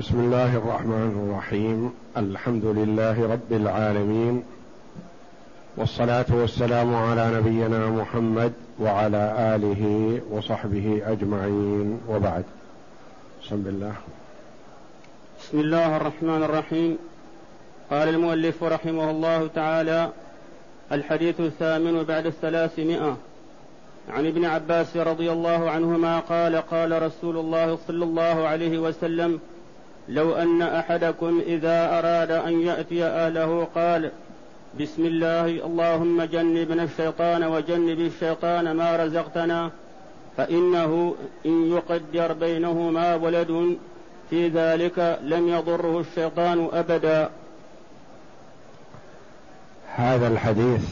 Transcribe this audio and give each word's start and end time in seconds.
بسم 0.00 0.20
الله 0.20 0.56
الرحمن 0.56 1.28
الرحيم. 1.28 1.92
الحمد 2.16 2.64
لله 2.64 3.32
رب 3.32 3.52
العالمين. 3.52 4.42
والصلاة 5.76 6.24
والسلام 6.30 6.94
على 6.94 7.30
نبينا 7.36 7.86
محمد 7.86 8.52
وعلى 8.80 9.54
آله 9.54 9.82
وصحبه 10.30 11.02
أجمعين. 11.06 12.00
وبعد. 12.08 12.44
بسم 13.44 13.54
الله. 13.54 13.92
بسم 15.40 15.60
الله 15.60 15.96
الرحمن 15.96 16.42
الرحيم. 16.42 16.98
قال 17.90 18.08
المؤلف 18.08 18.64
رحمه 18.64 19.10
الله 19.10 19.46
تعالى 19.54 20.10
الحديث 20.92 21.40
الثامن 21.40 22.02
بعد 22.02 22.26
الثلاثمائة. 22.26 23.16
عن 24.08 24.26
ابن 24.26 24.44
عباس 24.44 24.96
رضي 24.96 25.32
الله 25.32 25.70
عنهما 25.70 26.20
قال 26.20 26.56
قال 26.56 27.02
رسول 27.02 27.36
الله 27.36 27.78
صلى 27.88 28.04
الله 28.04 28.48
عليه 28.48 28.78
وسلم 28.78 29.40
لو 30.08 30.34
أن 30.34 30.62
أحدكم 30.62 31.42
إذا 31.46 31.98
أراد 31.98 32.30
أن 32.30 32.60
يأتي 32.60 33.04
أهله 33.04 33.68
قال 33.74 34.10
بسم 34.80 35.06
الله 35.06 35.46
اللهم 35.46 36.22
جنبنا 36.22 36.82
الشيطان 36.82 37.44
وجنب 37.44 38.00
الشيطان 38.00 38.72
ما 38.72 38.96
رزقتنا 38.96 39.70
فإنه 40.36 41.14
إن 41.46 41.72
يقدر 41.72 42.32
بينهما 42.32 43.14
ولد 43.14 43.78
في 44.30 44.48
ذلك 44.48 45.18
لم 45.22 45.48
يضره 45.48 46.00
الشيطان 46.00 46.68
أبدا. 46.72 47.30
هذا 49.96 50.28
الحديث 50.28 50.84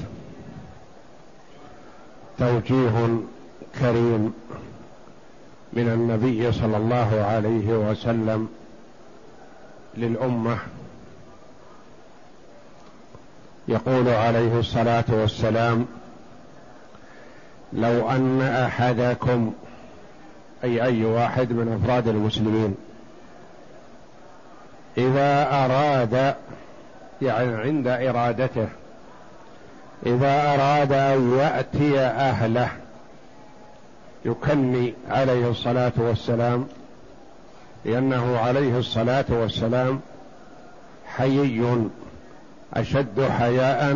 توجيه 2.38 3.18
كريم 3.80 4.34
من 5.72 5.88
النبي 5.88 6.52
صلى 6.52 6.76
الله 6.76 7.24
عليه 7.28 7.90
وسلم 7.90 8.48
للأمة. 9.98 10.58
يقول 13.68 14.08
عليه 14.08 14.58
الصلاة 14.58 15.04
والسلام 15.08 15.86
لو 17.72 18.10
أن 18.10 18.42
أحدكم 18.42 19.52
أي 20.64 20.82
أي 20.84 21.04
واحد 21.04 21.52
من 21.52 21.80
أفراد 21.82 22.08
المسلمين 22.08 22.74
إذا 24.98 25.48
أراد 25.52 26.34
يعني 27.22 27.54
عند 27.54 27.86
إرادته 27.86 28.68
إذا 30.06 30.54
أراد 30.54 30.92
أن 30.92 31.38
يأتي 31.38 32.00
أهله 32.00 32.68
يكني 34.24 34.94
عليه 35.10 35.50
الصلاة 35.50 35.92
والسلام 35.96 36.68
لأنه 37.84 38.38
عليه 38.38 38.78
الصلاة 38.78 39.24
والسلام 39.30 40.00
حيي 41.06 41.88
أشد 42.74 43.28
حياء 43.38 43.94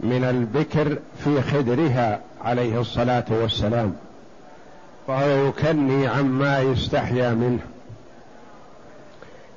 من 0.00 0.24
البكر 0.24 0.98
في 1.24 1.42
خدرها 1.42 2.20
عليه 2.44 2.80
الصلاة 2.80 3.24
والسلام. 3.30 3.96
فهو 5.06 5.48
يكني 5.48 6.06
عما 6.06 6.60
يستحيا 6.60 7.30
منه. 7.30 7.60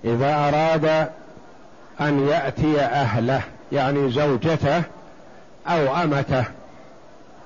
إذا 0.05 0.35
أراد 0.35 1.09
أن 2.01 2.27
يأتي 2.27 2.81
أهله 2.81 3.41
يعني 3.71 4.11
زوجته 4.11 4.83
أو 5.67 5.95
أمته 6.03 6.45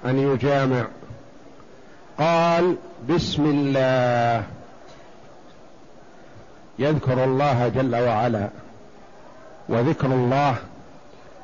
أن 0.06 0.20
يجامع. 0.20 0.86
قال 2.20 2.76
بسم 3.10 3.46
الله. 3.46 4.44
يذكر 6.80 7.24
الله 7.24 7.68
جل 7.68 7.96
وعلا 7.96 8.50
وذكر 9.70 10.08
الله 10.08 10.56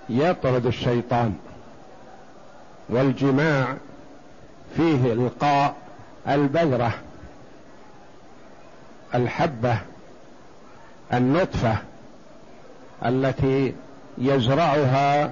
يطرد 0.09 0.65
الشيطان 0.65 1.35
والجماع 2.89 3.75
فيه 4.77 5.13
القاء 5.13 5.75
البذرة 6.27 6.91
الحبة 9.15 9.77
النطفة 11.13 11.77
التي 13.05 13.73
يزرعها 14.17 15.31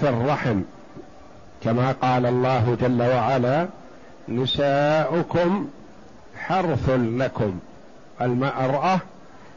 في 0.00 0.08
الرحم. 0.08 0.60
كما 1.64 1.92
قال 1.92 2.26
الله 2.26 2.76
جل 2.80 3.02
وعلا 3.02 3.68
نساؤكم 4.28 5.68
حرث 6.38 6.90
لكم 6.90 7.58
المراه 8.20 9.00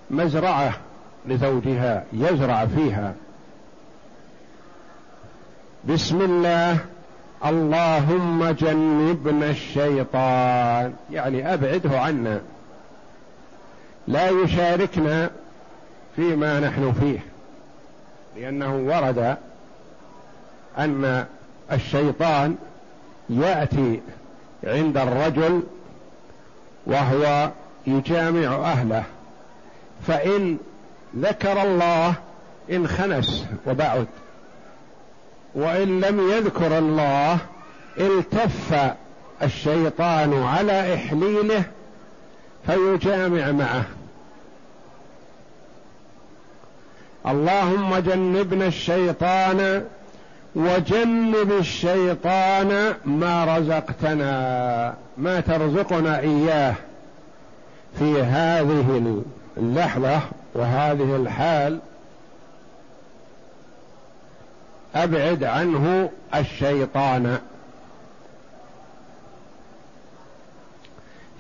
مزرعة 0.10 0.74
لزوجها 1.26 2.04
يزرع 2.14 2.66
فيها. 2.66 3.14
بسم 5.86 6.22
الله. 6.22 6.78
اللهم 7.46 8.50
جنبنا 8.50 9.50
الشيطان. 9.50 10.94
يعني 11.12 11.54
أبعده 11.54 12.00
عنا. 12.00 12.42
لا 14.08 14.30
يشاركنا 14.30 15.30
فيما 16.16 16.60
نحن 16.60 16.94
فيه. 16.94 17.20
لأنه 18.38 18.76
ورد 18.76 19.38
أن 20.78 21.26
الشيطان 21.72 22.56
يأتي 23.30 24.02
عند 24.64 24.98
الرجل 24.98 25.64
وهو 26.86 27.50
يجامع 27.88 28.56
أهله. 28.56 29.04
فإن 30.08 30.58
ذكر 31.18 31.62
الله 31.62 32.14
انخنس 32.72 33.46
وبعد. 33.68 34.08
وإن 35.56 36.02
لم 36.02 36.32
يذكر 36.32 36.78
الله 36.78 37.38
التف 37.98 38.94
الشيطان 39.44 40.44
على 40.44 40.94
إحليله 40.94 41.64
فيجامع 42.66 43.52
معه. 43.52 43.86
اللهم 47.28 47.98
جنبنا 47.98 48.68
الشيطان 48.68 49.86
وجنب 50.56 51.52
الشيطان 51.60 52.94
ما 53.06 53.58
رزقتنا 53.58 54.94
ما 55.18 55.40
ترزقنا 55.40 56.20
إياه 56.20 56.76
في 58.00 58.22
هذه 58.22 59.22
اللحظة 59.60 60.22
وهذه 60.54 61.16
الحال 61.16 61.80
أبعد 64.96 65.44
عنه 65.44 66.10
الشيطان. 66.36 67.38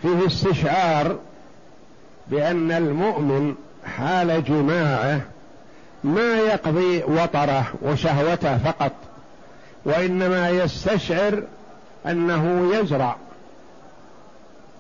فيه 0.01 0.27
استشعار 0.27 1.17
بأن 2.27 2.71
المؤمن 2.71 3.55
حال 3.85 4.43
جماعة 4.43 5.21
ما 6.03 6.37
يقضي 6.37 7.03
وطره 7.03 7.73
وشهوته 7.81 8.57
فقط 8.57 8.91
وإنما 9.85 10.49
يستشعر 10.49 11.43
أنه 12.05 12.75
يزرع 12.75 13.15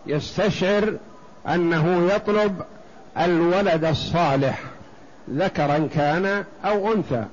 يستشعر 0.07 0.93
أنه 1.47 2.11
يطلب 2.15 2.61
الولد 3.19 3.85
الصالح 3.85 4.59
ذكرا 5.31 5.89
كان 5.95 6.43
أو 6.65 6.93
أنثى. 6.93 7.25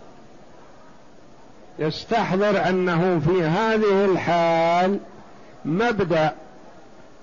يستحضر 1.79 2.69
أنه 2.69 3.21
في 3.27 3.43
هذه 3.43 4.05
الحال 4.05 4.99
مبدأ 5.65 6.35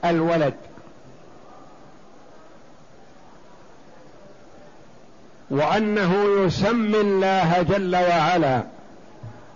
الولد. 0.05 0.53
وأنه 5.49 6.25
يسمي 6.45 7.01
الله 7.01 7.61
جل 7.61 7.95
وعلا 7.95 8.63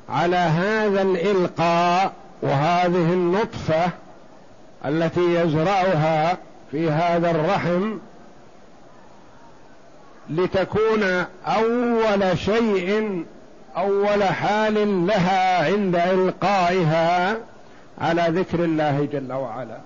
على 0.09 0.35
هذا 0.35 1.01
الإلقاء 1.01 2.13
وهذه 2.41 3.13
النطفة 3.13 3.89
التي 4.85 5.35
يزرعها 5.35 6.37
في 6.71 6.91
هذا 6.91 7.31
الرحم 7.31 7.97
لتكون 10.29 11.03
أول 11.45 12.37
شيء 12.37 13.23
أول 13.77 14.23
حال 14.23 15.07
لها 15.07 15.65
عند 15.65 15.95
إلقائها 15.95 17.37
على 18.01 18.25
ذكر 18.29 18.63
الله 18.63 19.07
جل 19.13 19.33
وعلا. 19.33 19.77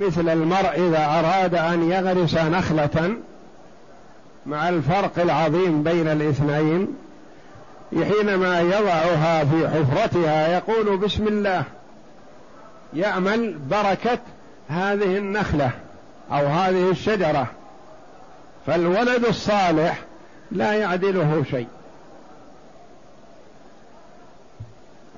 مثل 0.00 0.28
المرء 0.28 0.88
إذا 0.88 1.04
أراد 1.04 1.54
أن 1.54 1.90
يغرس 1.90 2.34
نخلة 2.34 3.16
مع 4.46 4.68
الفرق 4.68 5.18
العظيم 5.18 5.82
بين 5.82 6.08
الاثنين 6.08 6.96
حينما 7.94 8.60
يضعها 8.60 9.44
في 9.44 9.68
حفرتها 9.68 10.48
يقول 10.48 10.96
بسم 10.96 11.28
الله 11.28 11.64
يامل 12.92 13.58
بركة 13.70 14.18
هذه 14.68 15.18
النخلة 15.18 15.70
أو 16.32 16.46
هذه 16.46 16.90
الشجرة. 16.90 17.46
فالولد 18.66 19.24
الصالح 19.24 20.02
لا 20.50 20.72
يعدله 20.72 21.44
شيء. 21.50 21.68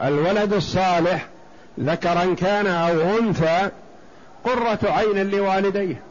الولد 0.03 0.53
الصالح 0.53 1.29
ذكرا 1.81 2.35
كان 2.35 2.67
أو 2.67 3.19
أنثى 3.19 3.71
قرة 4.45 4.79
عين 4.83 5.31
لوالديه. 5.31 6.03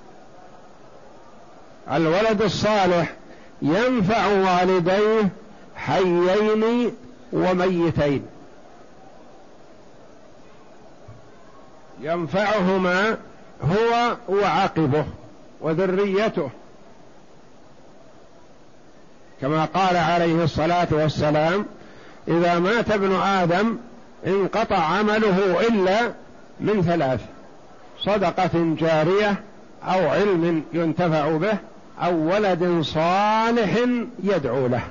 الولد 1.91 2.41
الصالح 2.41 3.13
ينفع 3.61 4.27
والديه 4.27 5.29
حيين 5.75 6.93
وميتين. 7.33 8.25
ينفعهما 12.01 13.17
هو 13.63 14.17
وعقبه 14.29 15.05
وذريته. 15.61 16.49
كما 19.41 19.65
قال 19.65 19.97
عليه 19.97 20.43
الصلاة 20.43 20.87
والسلام 20.91 21.65
إذا 22.27 22.59
مات 22.59 22.91
ابن 22.91 23.15
آدم 23.15 23.77
انقطع 24.27 24.77
عمله 24.77 25.67
إلا 25.67 26.13
من 26.59 26.81
ثلاث 26.81 27.19
صدقة 27.99 28.75
جارية 28.79 29.35
أو 29.83 30.09
علم 30.09 30.63
ينتفع 30.73 31.37
به 31.37 31.57
أو 32.01 32.33
ولد 32.33 32.81
صالح 32.81 33.77
يدعو 34.23 34.67
له. 34.67 34.81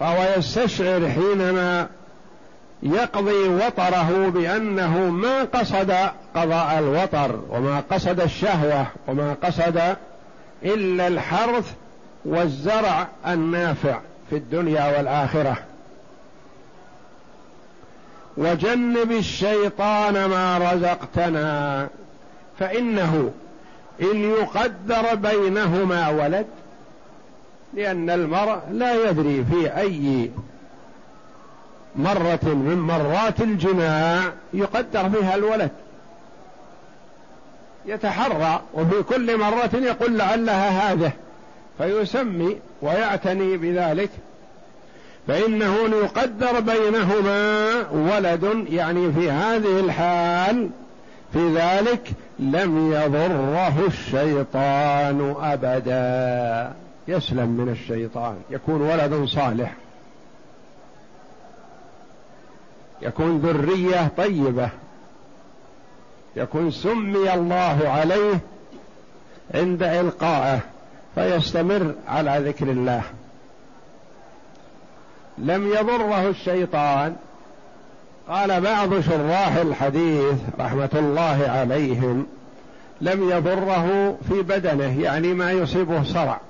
فهو 0.00 0.34
يستشعر 0.36 1.08
حينما 1.10 1.88
يقضي 2.82 3.48
وطره 3.48 4.28
بأنه 4.34 4.98
ما 4.98 5.44
قصد 5.44 5.94
قضاء 6.34 6.78
الوطر 6.78 7.40
وما 7.50 7.82
قصد 7.90 8.20
الشهوة 8.20 8.86
وما 9.08 9.36
قصد 9.42 9.96
إلا 10.62 11.06
الحرث 11.06 11.72
والزرع 12.24 13.08
النافع 13.26 13.98
في 14.30 14.36
الدنيا 14.36 14.96
والآخرة. 14.96 15.56
وجنب 18.36 19.12
الشيطان 19.12 20.24
ما 20.24 20.58
رزقتنا 20.58 21.88
فإنه 22.58 23.30
إن 24.02 24.30
يقدر 24.30 25.14
بينهما 25.14 26.08
ولد 26.08 26.46
لأن 27.74 28.10
المرء 28.10 28.58
لا 28.70 29.10
يدري 29.10 29.44
في 29.44 29.76
أي 29.76 30.30
مرة 31.96 32.44
من 32.44 32.78
مرات 32.78 33.40
الجماع 33.40 34.20
يقدر 34.54 35.10
فيها 35.10 35.34
الولد. 35.34 35.70
يتحرى 37.86 38.62
وفي 38.74 39.02
كل 39.02 39.38
مرة 39.38 39.70
يقول 39.74 40.18
لعلها 40.18 40.92
هذه. 40.92 41.12
فيسمي 41.78 42.56
ويعتني 42.82 43.56
بذلك 43.56 44.10
فإنه 45.28 45.76
يقدر 45.76 46.60
بينهما 46.60 47.70
ولد 47.90 48.66
يعني 48.70 49.12
في 49.12 49.30
هذه 49.30 49.80
الحال 49.80 50.70
في 51.32 51.54
ذلك 51.54 52.10
لم 52.38 52.92
يضره 52.92 53.86
الشيطان 53.86 55.34
أبدا. 55.40 56.72
يسلم 57.08 57.48
من 57.48 57.68
الشيطان 57.68 58.36
يكون 58.50 58.80
ولد 58.80 59.24
صالح. 59.24 59.74
يكون 63.02 63.38
ذرية 63.38 64.10
طيبة. 64.16 64.68
يكون 66.36 66.70
سمي 66.70 67.34
الله 67.34 67.88
عليه 67.88 68.40
عند 69.54 69.82
إلقائه. 69.82 70.60
فيستمر 71.14 71.94
على 72.08 72.42
ذكر 72.48 72.70
الله. 72.70 73.02
لم 75.38 75.68
يضره 75.68 76.28
الشيطان. 76.28 77.16
قال 78.28 78.60
بعض 78.60 79.00
شراح 79.00 79.56
الحديث 79.56 80.34
رحمة 80.60 80.90
الله 80.94 81.44
عليهم 81.48 82.26
لم 83.00 83.30
يضره 83.30 84.16
في 84.28 84.42
بدنه 84.42 85.00
يعني 85.00 85.34
ما 85.34 85.52
يصيبه 85.52 86.02
صرع. 86.02 86.40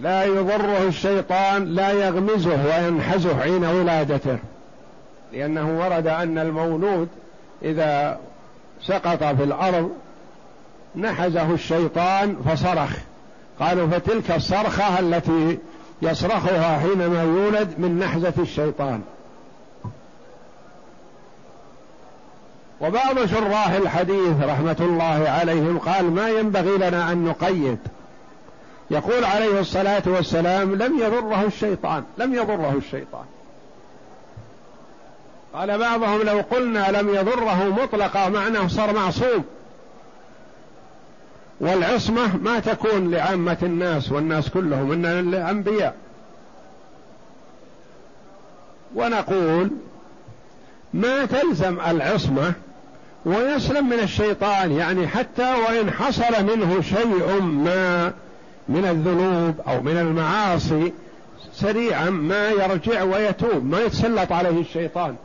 لا 0.00 0.24
يضره 0.24 0.88
الشيطان 0.88 1.64
لا 1.64 1.90
يغمزه 1.90 2.64
وينحزه 2.64 3.40
حين 3.40 3.64
ولادته. 3.64 4.38
لأنه 5.32 5.78
ورد 5.80 6.06
أن 6.06 6.38
المولود 6.38 7.08
إذا 7.62 8.18
سقط 8.82 9.24
في 9.24 9.44
الأرض 9.44 9.90
نحزه 10.96 11.54
الشيطان 11.54 12.36
فصرخ. 12.48 12.90
قالوا 13.60 13.86
فتلك 13.86 14.30
الصرخة 14.30 14.98
التي 14.98 15.58
يصرخها 16.02 16.78
حينما 16.78 17.22
يولد 17.22 17.74
من 17.78 17.98
نحزة 17.98 18.32
الشيطان. 18.38 19.02
وبعض 22.80 23.26
شراح 23.26 23.70
الحديث 23.70 24.42
رحمة 24.42 24.76
الله 24.80 25.28
عليهم 25.28 25.78
قال 25.78 26.10
ما 26.10 26.28
ينبغي 26.28 26.78
لنا 26.78 27.12
أن 27.12 27.24
نقيد. 27.24 27.78
يقول 28.90 29.24
عليه 29.24 29.60
الصلاة 29.60 30.02
والسلام 30.06 30.74
لم 30.74 30.98
يضره 30.98 31.42
الشيطان 31.46 32.04
لم 32.18 32.34
يضره 32.34 32.74
الشيطان. 32.76 33.24
قال 35.54 35.78
بعضهم 35.78 36.22
لو 36.22 36.40
قلنا 36.50 36.90
لم 36.90 37.14
يضره 37.14 37.64
مطلقا 37.82 38.28
معناه 38.28 38.66
صار 38.66 38.94
معصوم. 38.94 39.44
والعصمة 41.60 42.36
ما 42.36 42.58
تكون 42.58 43.10
لعامة 43.10 43.58
الناس 43.62 44.12
والناس 44.12 44.48
كلهم 44.48 44.92
إن 44.92 45.04
الأنبياء 45.04 45.94
ونقول 48.94 49.70
ما 50.94 51.24
تلزم 51.24 51.80
العصمة 51.80 52.52
ويسلم 53.24 53.88
من 53.88 54.00
الشيطان 54.00 54.72
يعني 54.72 55.08
حتى 55.08 55.54
وإن 55.54 55.90
حصل 55.90 56.44
منه 56.44 56.80
شيء 56.82 57.40
ما 57.40 58.12
من 58.68 58.84
الذنوب 58.84 59.54
أو 59.68 59.82
من 59.82 59.96
المعاصي 59.96 60.92
سريعا 61.54 62.10
ما 62.10 62.50
يرجع 62.50 63.02
ويتوب 63.02 63.64
ما 63.64 63.80
يتسلط 63.80 64.32
عليه 64.32 64.60
الشيطان. 64.60 65.16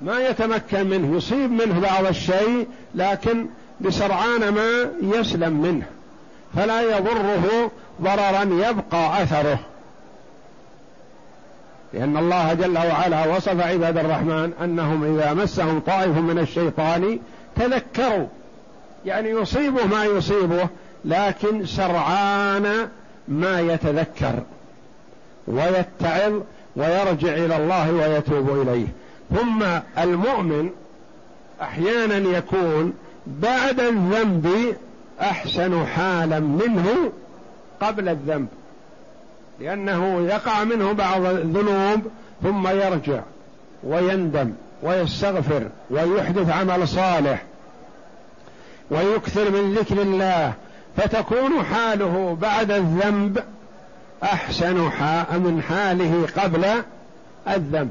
ما 0.00 0.18
يتمكن 0.28 0.86
منه 0.86 1.16
يصيب 1.16 1.50
منه 1.50 1.80
بعض 1.80 2.06
الشيء 2.06 2.66
لكن 2.94 3.46
بسرعان 3.80 4.48
ما 4.48 4.90
يسلم 5.02 5.52
منه 5.52 5.86
فلا 6.56 6.96
يضره 6.98 7.70
ضررا 8.02 8.42
يبقى 8.42 9.22
أثره. 9.22 9.58
لأن 11.92 12.16
الله 12.16 12.54
جل 12.54 12.78
وعلا 12.78 13.36
وصف 13.36 13.60
عباد 13.60 13.98
الرحمن 13.98 14.52
أنهم 14.64 15.04
إذا 15.04 15.34
مسهم 15.34 15.80
طائف 15.80 16.16
من 16.16 16.38
الشيطان 16.38 17.18
تذكروا 17.56 18.26
يعني 19.06 19.30
يصيبه 19.30 19.86
ما 19.86 20.04
يصيبه 20.04 20.68
لكن 21.04 21.66
سرعان 21.66 22.88
ما 23.28 23.60
يتذكر 23.60 24.34
ويتعظ 25.46 26.32
ويرجع 26.76 27.34
إلى 27.34 27.56
الله 27.56 27.92
ويتوب 27.92 28.62
إليه. 28.62 28.86
ثم 29.36 29.64
المؤمن 29.98 30.70
أحيانا 31.62 32.38
يكون 32.38 32.92
بعد 33.26 33.80
الذنب 33.80 34.76
أحسن 35.20 35.86
حالا 35.86 36.40
منه 36.40 37.12
قبل 37.80 38.08
الذنب 38.08 38.48
لأنه 39.60 40.20
يقع 40.20 40.64
منه 40.64 40.92
بعض 40.92 41.24
الذنوب 41.24 42.00
ثم 42.42 42.68
يرجع 42.68 43.20
ويندم 43.84 44.52
ويستغفر 44.82 45.68
ويحدث 45.90 46.50
عمل 46.50 46.88
صالح 46.88 47.44
ويكثر 48.90 49.50
من 49.50 49.74
ذكر 49.74 50.02
الله 50.02 50.52
فتكون 50.96 51.64
حاله 51.64 52.36
بعد 52.40 52.70
الذنب 52.70 53.44
أحسن 54.22 54.76
من 55.32 55.62
حاله 55.68 56.26
قبل 56.36 56.66
الذنب. 57.48 57.90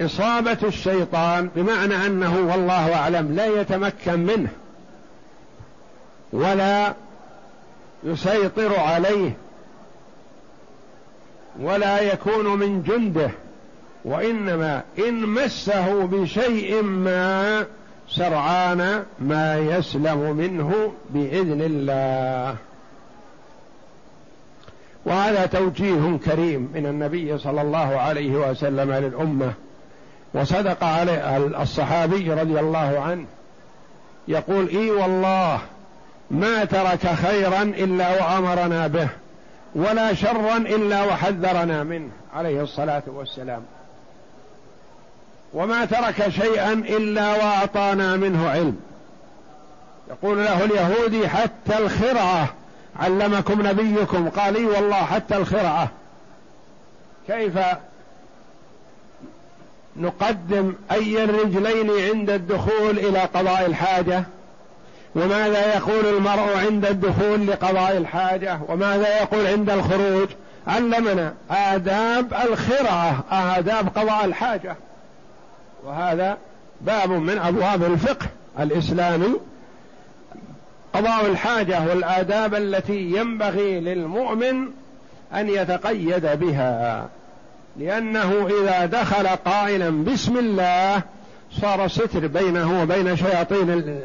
إصابة 0.00 0.58
الشيطان 0.62 1.50
بمعنى 1.56 2.06
أنه 2.06 2.38
والله 2.50 2.94
أعلم 2.94 3.34
لا 3.34 3.60
يتمكن 3.60 4.20
منه 4.20 4.48
ولا 6.32 6.94
يسيطر 8.04 8.80
عليه 8.80 9.36
ولا 11.60 12.00
يكون 12.00 12.58
من 12.58 12.82
جنده 12.82 13.30
وإنما 14.04 14.82
إن 14.98 15.26
مسه 15.26 16.06
بشيء 16.06 16.82
ما 16.82 17.66
سرعان 18.08 19.04
ما 19.18 19.58
يسلم 19.58 20.36
منه 20.36 20.92
بإذن 21.10 21.62
الله. 21.62 22.56
وهذا 25.04 25.46
توجيه 25.46 26.18
كريم 26.24 26.70
من 26.74 26.86
النبي 26.86 27.38
صلى 27.38 27.62
الله 27.62 27.96
عليه 27.96 28.30
وسلم 28.50 28.92
للأمة. 28.92 29.52
وصدق 30.36 30.84
عليه 30.84 31.36
الصحابي 31.62 32.32
رضي 32.32 32.60
الله 32.60 33.00
عنه. 33.00 33.24
يقول 34.28 34.68
إي 34.68 34.90
والله 34.90 35.58
ما 36.30 36.64
ترك 36.64 37.06
خيرا 37.06 37.62
إلا 37.62 38.22
وأمرنا 38.22 38.86
به 38.86 39.08
ولا 39.74 40.14
شرا 40.14 40.56
إلا 40.56 41.04
وحذرنا 41.04 41.82
منه 41.82 42.10
عليه 42.34 42.62
الصلاة 42.62 43.02
والسلام. 43.06 43.62
وما 45.54 45.84
ترك 45.84 46.28
شيئا 46.28 46.72
إلا 46.72 47.32
وأعطانا 47.36 48.16
منه 48.16 48.50
علم. 48.50 48.80
يقول 50.10 50.44
له 50.44 50.64
اليهودي 50.64 51.28
حتى 51.28 51.78
الخرعة 51.78 52.48
علمكم 53.00 53.66
نبيكم. 53.66 54.28
قال 54.28 54.56
إي 54.56 54.64
والله 54.64 55.04
حتى 55.04 55.36
الخرعة. 55.36 55.88
كيف 57.26 57.58
نقدم 60.00 60.74
أي 60.92 61.24
الرجلين 61.24 61.90
عند 61.90 62.30
الدخول 62.30 62.98
إلى 62.98 63.18
قضاء 63.18 63.66
الحاجة؟ 63.66 64.24
وماذا 65.14 65.76
يقول 65.76 66.06
المرء 66.06 66.56
عند 66.56 66.86
الدخول 66.86 67.46
لقضاء 67.46 67.96
الحاجة؟ 67.96 68.58
وماذا 68.68 69.20
يقول 69.20 69.46
عند 69.46 69.70
الخروج؟ 69.70 70.28
علمنا 70.66 71.34
آداب 71.50 72.34
الخرعة 72.34 73.24
آداب 73.30 73.88
قضاء 73.88 74.24
الحاجة. 74.24 74.76
وهذا 75.84 76.36
باب 76.80 77.10
من 77.10 77.38
أبواب 77.38 77.84
الفقه 77.84 78.26
الإسلامي. 78.60 79.40
قضاء 80.94 81.26
الحاجة 81.26 81.88
والآداب 81.88 82.54
التي 82.54 83.00
ينبغي 83.00 83.80
للمؤمن 83.80 84.68
أن 85.34 85.48
يتقيد 85.48 86.26
بها. 86.26 87.08
لأنه 87.78 88.48
إذا 88.60 88.86
دخل 88.86 89.26
قائلا 89.26 90.04
بسم 90.04 90.36
الله 90.38 91.02
صار 91.60 91.88
ستر 91.88 92.26
بينه 92.26 92.82
وبين 92.82 93.16
شياطين 93.16 94.00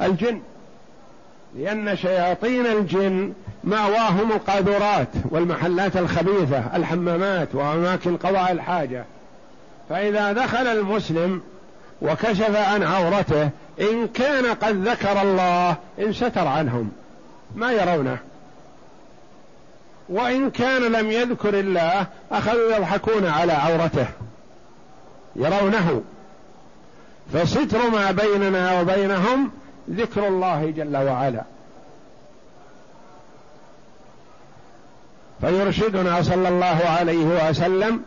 الجن. 0.00 0.40
لأن 1.58 1.96
شياطين 1.96 2.66
الجن 2.66 3.32
مأواهم 3.64 4.32
القاذورات 4.32 5.08
والمحلات 5.30 5.96
الخبيثة 5.96 6.76
الحمامات 6.76 7.48
وأماكن 7.54 8.16
قضاء 8.16 8.52
الحاجة. 8.52 9.04
فإذا 9.88 10.32
دخل 10.32 10.66
المسلم 10.66 11.40
وكشف 12.02 12.56
عن 12.56 12.82
عورته 12.82 13.50
إن 13.80 14.08
كان 14.14 14.46
قد 14.46 14.88
ذكر 14.88 15.22
الله 15.22 15.76
انستر 15.98 16.46
عنهم. 16.46 16.90
ما 17.56 17.72
يرونه. 17.72 18.18
وإن 20.12 20.50
كان 20.50 20.82
لم 20.82 21.10
يذكر 21.10 21.60
الله 21.60 22.06
أخذوا 22.32 22.76
يضحكون 22.76 23.26
على 23.26 23.52
عورته. 23.52 24.06
يرونه. 25.36 26.02
فستر 27.32 27.90
ما 27.90 28.10
بيننا 28.10 28.80
وبينهم 28.80 29.50
ذكر 29.90 30.28
الله 30.28 30.72
جل 30.76 30.96
وعلا. 30.96 31.42
فيرشدنا 35.40 36.22
صلى 36.22 36.48
الله 36.48 36.80
عليه 36.98 37.50
وسلم 37.50 38.02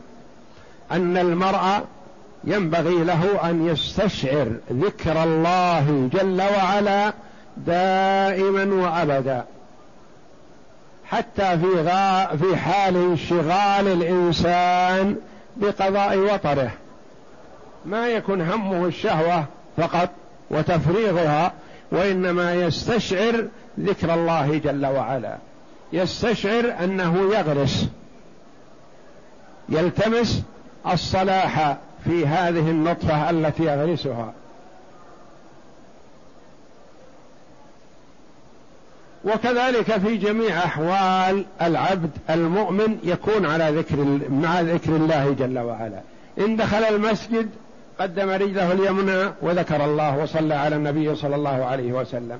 أن 0.92 1.18
المرء 1.18 1.86
ينبغي 2.44 3.04
له 3.04 3.50
أن 3.50 3.68
يستشعر 3.68 4.52
ذكر 4.72 5.24
الله 5.24 6.10
جل 6.14 6.42
وعلا 6.42 7.14
دائما 7.58 8.66
وأبدا. 8.66 9.46
حتى 11.10 11.60
في 11.60 11.82
غا 11.82 12.36
في 12.36 12.58
حال 12.58 12.96
انشغال 12.96 13.88
الإنسان 13.88 15.16
بقضاء 15.58 16.18
وطره. 16.18 16.72
ما 17.86 18.08
يكون 18.08 18.42
همه 18.42 18.86
الشهوة 18.86 19.46
فقط 19.78 20.10
وتفريغها 20.50 21.54
وإنما 21.92 22.54
يستشعر 22.54 23.48
ذكر 23.80 24.14
الله 24.14 24.58
جل 24.58 24.86
وعلا. 24.86 25.38
يستشعر 25.94 26.74
أنه 26.84 27.34
يغرس. 27.34 27.88
يلتمس 29.70 30.44
الصلاح 30.92 31.78
في 32.04 32.28
هذه 32.28 32.70
النطفة 32.70 33.30
التي 33.30 33.64
يغرسها. 33.64 34.34
وكذلك 39.26 39.98
في 39.98 40.18
جميع 40.18 40.58
أحوال 40.58 41.46
العبد 41.62 42.10
المؤمن 42.30 42.98
يكون 43.04 43.46
على 43.46 43.70
ذكر 43.70 44.20
مع 44.30 44.62
ذكر 44.62 44.96
الله 44.96 45.36
جل 45.40 45.60
وعلا. 45.60 46.00
إن 46.40 46.56
دخل 46.56 46.84
المسجد 46.84 47.50
قدم 48.00 48.30
رجله 48.30 48.72
اليمنى 48.72 49.32
وذكر 49.42 49.86
الله 49.86 50.18
وصلى 50.18 50.56
على 50.56 50.76
النبي 50.76 51.16
صلى 51.16 51.36
الله 51.36 51.66
عليه 51.66 51.92
وسلم. 51.94 52.40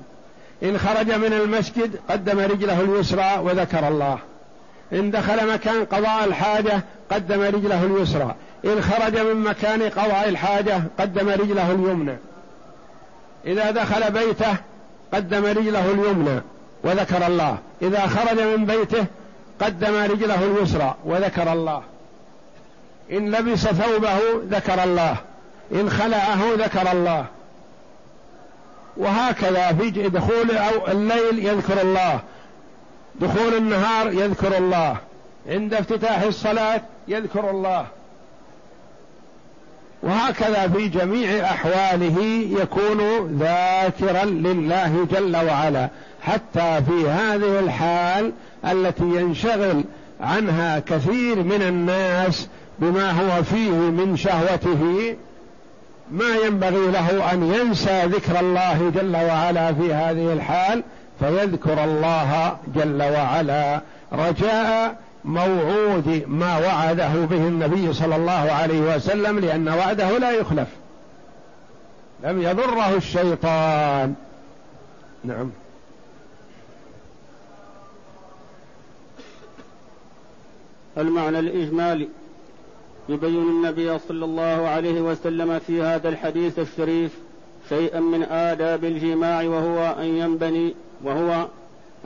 إن 0.62 0.78
خرج 0.78 1.12
من 1.12 1.32
المسجد 1.32 1.96
قدم 2.10 2.38
رجله 2.38 2.80
اليسرى 2.80 3.38
وذكر 3.42 3.88
الله. 3.88 4.18
إن 4.92 5.10
دخل 5.10 5.52
مكان 5.54 5.84
قضاء 5.84 6.24
الحاجة 6.24 6.80
قدم 7.10 7.42
رجله 7.42 7.84
اليسرى. 7.84 8.34
إن 8.64 8.82
خرج 8.82 9.18
من 9.18 9.36
مكان 9.36 9.82
قضاء 9.82 10.28
الحاجة 10.28 10.82
قدم 10.98 11.28
رجله 11.28 11.72
اليمنى. 11.72 12.16
إذا 13.46 13.70
دخل 13.70 14.10
بيته 14.10 14.56
قدم 15.14 15.44
رجله 15.44 15.90
اليمنى. 15.90 16.40
وذكر 16.86 17.26
الله. 17.26 17.58
إذا 17.82 18.06
خرج 18.06 18.40
من 18.40 18.66
بيته 18.66 19.06
قدم 19.60 19.94
رجله 19.94 20.44
اليسرى 20.44 20.94
وذكر 21.04 21.52
الله. 21.52 21.82
إن 23.12 23.30
لبس 23.30 23.60
ثوبه 23.60 24.18
ذكر 24.50 24.84
الله. 24.84 25.16
إن 25.72 25.90
خلعه 25.90 26.40
ذكر 26.58 26.92
الله. 26.92 27.26
وهكذا 28.96 29.72
في 29.72 29.90
دخول 29.90 30.56
أو 30.56 30.88
الليل 30.88 31.46
يذكر 31.46 31.80
الله. 31.82 32.20
دخول 33.20 33.54
النهار 33.54 34.12
يذكر 34.12 34.58
الله. 34.58 34.96
عند 35.48 35.74
افتتاح 35.74 36.20
الصلاة 36.22 36.80
يذكر 37.08 37.50
الله. 37.50 37.86
وهكذا 40.02 40.68
في 40.68 40.88
جميع 40.88 41.44
أحواله 41.44 42.22
يكون 42.60 43.26
ذاكرا 43.38 44.24
لله 44.24 45.06
جل 45.10 45.36
وعلا. 45.36 45.88
حتى 46.26 46.82
في 46.82 47.08
هذه 47.08 47.58
الحال 47.58 48.32
التي 48.64 49.04
ينشغل 49.04 49.84
عنها 50.20 50.78
كثير 50.78 51.42
من 51.42 51.62
الناس 51.62 52.48
بما 52.78 53.10
هو 53.10 53.42
فيه 53.42 53.70
من 53.70 54.16
شهوته 54.16 55.16
ما 56.10 56.36
ينبغي 56.46 56.90
له 56.90 57.32
أن 57.32 57.54
ينسى 57.54 58.04
ذكر 58.04 58.40
الله 58.40 58.92
جل 58.94 59.16
وعلا 59.16 59.74
في 59.74 59.94
هذه 59.94 60.32
الحال 60.32 60.82
فيذكر 61.20 61.84
الله 61.84 62.56
جل 62.74 63.02
وعلا 63.02 63.80
رجاء 64.12 64.96
موعود 65.24 66.24
ما 66.26 66.58
وعده 66.58 67.08
به 67.08 67.36
النبي 67.36 67.92
صلى 67.92 68.16
الله 68.16 68.52
عليه 68.52 68.96
وسلم 68.96 69.38
لأن 69.38 69.68
وعده 69.68 70.18
لا 70.18 70.30
يخلف. 70.30 70.68
لم 72.24 72.42
يضره 72.42 72.96
الشيطان. 72.96 74.14
نعم. 75.24 75.50
المعنى 80.98 81.38
الإجمالي. 81.38 82.08
يبين 83.08 83.42
النبي 83.42 83.98
صلى 83.98 84.24
الله 84.24 84.68
عليه 84.68 85.00
وسلم 85.00 85.58
في 85.58 85.82
هذا 85.82 86.08
الحديث 86.08 86.58
الشريف 86.58 87.10
شيئا 87.68 88.00
من 88.00 88.22
آداب 88.22 88.84
الجماع 88.84 89.42
وهو 89.42 89.94
أن 89.98 90.06
ينبني 90.06 90.74
وهو 91.04 91.46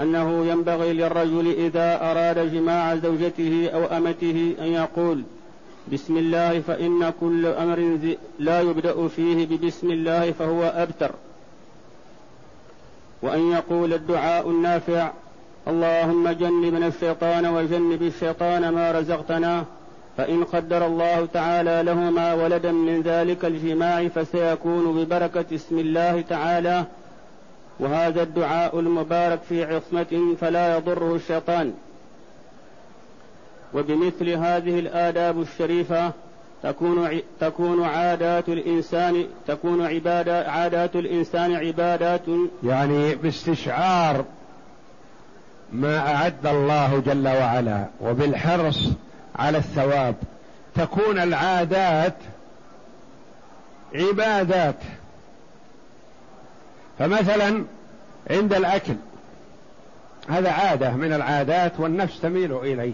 أنه 0.00 0.46
ينبغي 0.46 0.92
للرجل 0.92 1.48
إذا 1.48 2.10
أراد 2.10 2.52
جماع 2.52 2.96
زوجته 2.96 3.70
أو 3.74 3.84
أمته 3.84 4.54
أن 4.60 4.66
يقول 4.66 5.22
بسم 5.92 6.16
الله 6.16 6.60
فإن 6.60 7.12
كل 7.20 7.46
أمر 7.46 7.98
لا 8.38 8.60
يبدأ 8.60 9.08
فيه 9.08 9.46
ببسم 9.46 9.90
الله 9.90 10.32
فهو 10.32 10.62
أبتر. 10.62 11.10
وأن 13.22 13.52
يقول 13.52 13.94
الدعاء 13.94 14.50
النافع 14.50 15.10
اللهم 15.68 16.28
جنبنا 16.28 16.86
الشيطان 16.86 17.46
وجنب 17.46 18.02
الشيطان 18.02 18.68
ما 18.68 18.92
رزقتنا 18.92 19.64
فإن 20.16 20.44
قدر 20.44 20.86
الله 20.86 21.26
تعالى 21.32 21.82
لهما 21.84 22.34
ولدا 22.34 22.72
من 22.72 23.02
ذلك 23.02 23.44
الجماع 23.44 24.08
فسيكون 24.08 25.04
ببركة 25.04 25.44
اسم 25.54 25.78
الله 25.78 26.20
تعالى. 26.20 26.84
وهذا 27.80 28.22
الدعاء 28.22 28.80
المبارك 28.80 29.40
في 29.48 29.64
عصمة 29.64 30.36
فلا 30.40 30.76
يضره 30.76 31.14
الشيطان. 31.14 31.72
وبمثل 33.74 34.28
هذه 34.28 34.78
الآداب 34.78 35.40
الشريفة 35.40 36.12
تكون 36.62 37.20
تكون 37.40 37.84
عادات 37.84 38.48
الإنسان 38.48 39.26
تكون 39.46 39.86
عبادة 39.86 40.50
عادات 40.50 40.96
الإنسان 40.96 41.54
عبادات. 41.54 42.26
يعني 42.64 43.14
باستشعار 43.14 44.24
ما 45.72 46.14
أعد 46.14 46.46
الله 46.46 47.02
جل 47.06 47.28
وعلا 47.28 47.84
وبالحرص 48.00 48.88
على 49.36 49.58
الثواب 49.58 50.14
تكون 50.74 51.18
العادات 51.18 52.14
عبادات. 53.94 54.76
فمثلا 56.98 57.64
عند 58.30 58.52
الأكل 58.52 58.94
هذا 60.28 60.50
عادة 60.50 60.90
من 60.90 61.12
العادات 61.12 61.72
والنفس 61.78 62.20
تميل 62.20 62.52
إليه. 62.52 62.92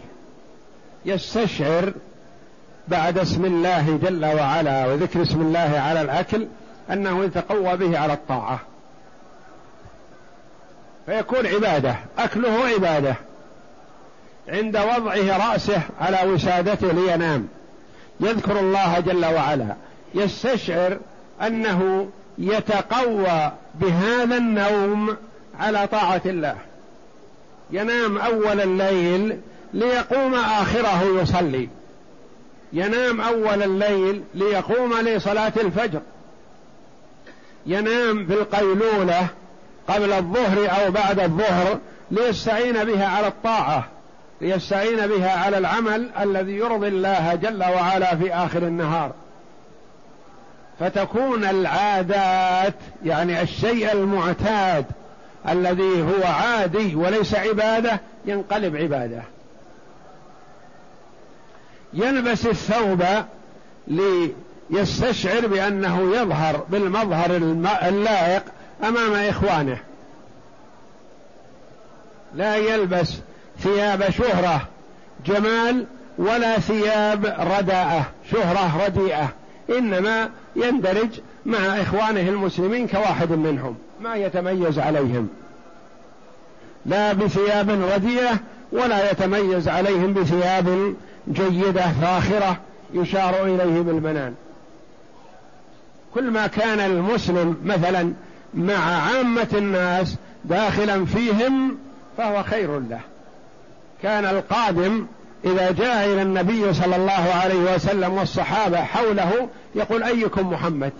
يستشعر 1.04 1.92
بعد 2.88 3.18
اسم 3.18 3.44
الله 3.44 3.98
جل 4.02 4.24
وعلا 4.24 4.86
وذكر 4.86 5.22
اسم 5.22 5.40
الله 5.40 5.80
على 5.80 6.00
الأكل 6.00 6.46
أنه 6.90 7.24
يتقوى 7.24 7.76
به 7.76 7.98
على 7.98 8.12
الطاعة. 8.12 8.60
فيكون 11.06 11.46
عبادة 11.46 11.96
أكله 12.18 12.64
عبادة. 12.66 13.14
عند 14.48 14.76
وضعه 14.76 15.50
رأسه 15.52 15.80
على 16.00 16.30
وسادته 16.30 16.92
لينام. 16.92 17.48
يذكر 18.20 18.60
الله 18.60 19.00
جل 19.00 19.24
وعلا. 19.24 19.74
يستشعر 20.14 20.98
أنه 21.42 22.08
يتقوى 22.38 23.52
بهذا 23.74 24.36
النوم 24.36 25.16
على 25.60 25.86
طاعة 25.86 26.22
الله. 26.26 26.56
ينام 27.70 28.18
أول 28.18 28.60
الليل 28.60 29.40
ليقوم 29.74 30.34
آخره 30.34 31.20
يصلي. 31.22 31.68
ينام 32.72 33.20
أول 33.20 33.62
الليل 33.62 34.22
ليقوم 34.34 34.94
لصلاة 35.00 35.52
الفجر. 35.56 36.00
ينام 37.66 38.26
في 38.26 38.32
القيلولة 38.32 39.28
قبل 39.88 40.12
الظهر 40.12 40.70
أو 40.70 40.90
بعد 40.90 41.20
الظهر 41.20 41.78
ليستعين 42.10 42.84
بها 42.84 43.06
على 43.06 43.26
الطاعة 43.26 43.84
ليستعين 44.40 45.06
بها 45.06 45.30
على 45.44 45.58
العمل 45.58 46.10
الذي 46.20 46.52
يرضي 46.52 46.88
الله 46.88 47.34
جل 47.34 47.64
وعلا 47.64 48.16
في 48.16 48.34
آخر 48.34 48.58
النهار. 48.58 49.12
فتكون 50.80 51.44
العادات 51.44 52.74
يعني 53.04 53.42
الشيء 53.42 53.92
المعتاد 53.92 54.84
الذي 55.48 56.02
هو 56.02 56.26
عادي 56.26 56.94
وليس 56.94 57.34
عبادة 57.34 58.00
ينقلب 58.26 58.76
عبادة. 58.76 59.22
يلبس 61.94 62.46
الثوب 62.46 63.04
ليستشعر 64.70 65.46
بأنه 65.46 66.16
يظهر 66.16 66.64
بالمظهر 66.70 67.36
اللائق 67.88 68.42
أمام 68.82 69.12
إخوانه. 69.12 69.78
لا 72.34 72.56
يلبس 72.56 73.14
ثياب 73.58 74.10
شهرة 74.10 74.68
جمال 75.26 75.86
ولا 76.18 76.58
ثياب 76.58 77.26
رداءة 77.26 78.06
شهرة 78.32 78.86
رديئة 78.86 79.28
إنما 79.78 80.30
يندرج 80.56 81.08
مع 81.46 81.58
إخوانه 81.58 82.28
المسلمين 82.28 82.88
كواحد 82.88 83.32
منهم 83.32 83.76
ما 84.00 84.14
يتميز 84.14 84.78
عليهم. 84.78 85.28
لا 86.86 87.12
بثياب 87.12 87.70
رديئة 87.70 88.38
ولا 88.72 89.10
يتميز 89.10 89.68
عليهم 89.68 90.12
بثياب 90.12 90.94
جيدة 91.32 91.92
فاخرة 92.00 92.56
يشار 92.94 93.44
إليه 93.44 93.80
بالبنان 93.80 94.34
كل 96.14 96.30
ما 96.30 96.46
كان 96.46 96.80
المسلم 96.80 97.56
مثلا 97.64 98.12
مع 98.56 98.78
عامة 98.78 99.48
الناس 99.52 100.16
داخلا 100.44 101.04
فيهم 101.04 101.78
فهو 102.18 102.42
خير 102.42 102.78
له. 102.78 103.00
كان 104.02 104.24
القادم 104.24 105.06
إذا 105.44 105.70
جاء 105.70 106.06
إلى 106.12 106.22
النبي 106.22 106.74
صلى 106.74 106.96
الله 106.96 107.32
عليه 107.42 107.74
وسلم 107.74 108.12
والصحابة 108.12 108.82
حوله 108.82 109.48
يقول 109.74 110.02
أيكم 110.02 110.52
محمد؟ 110.52 110.92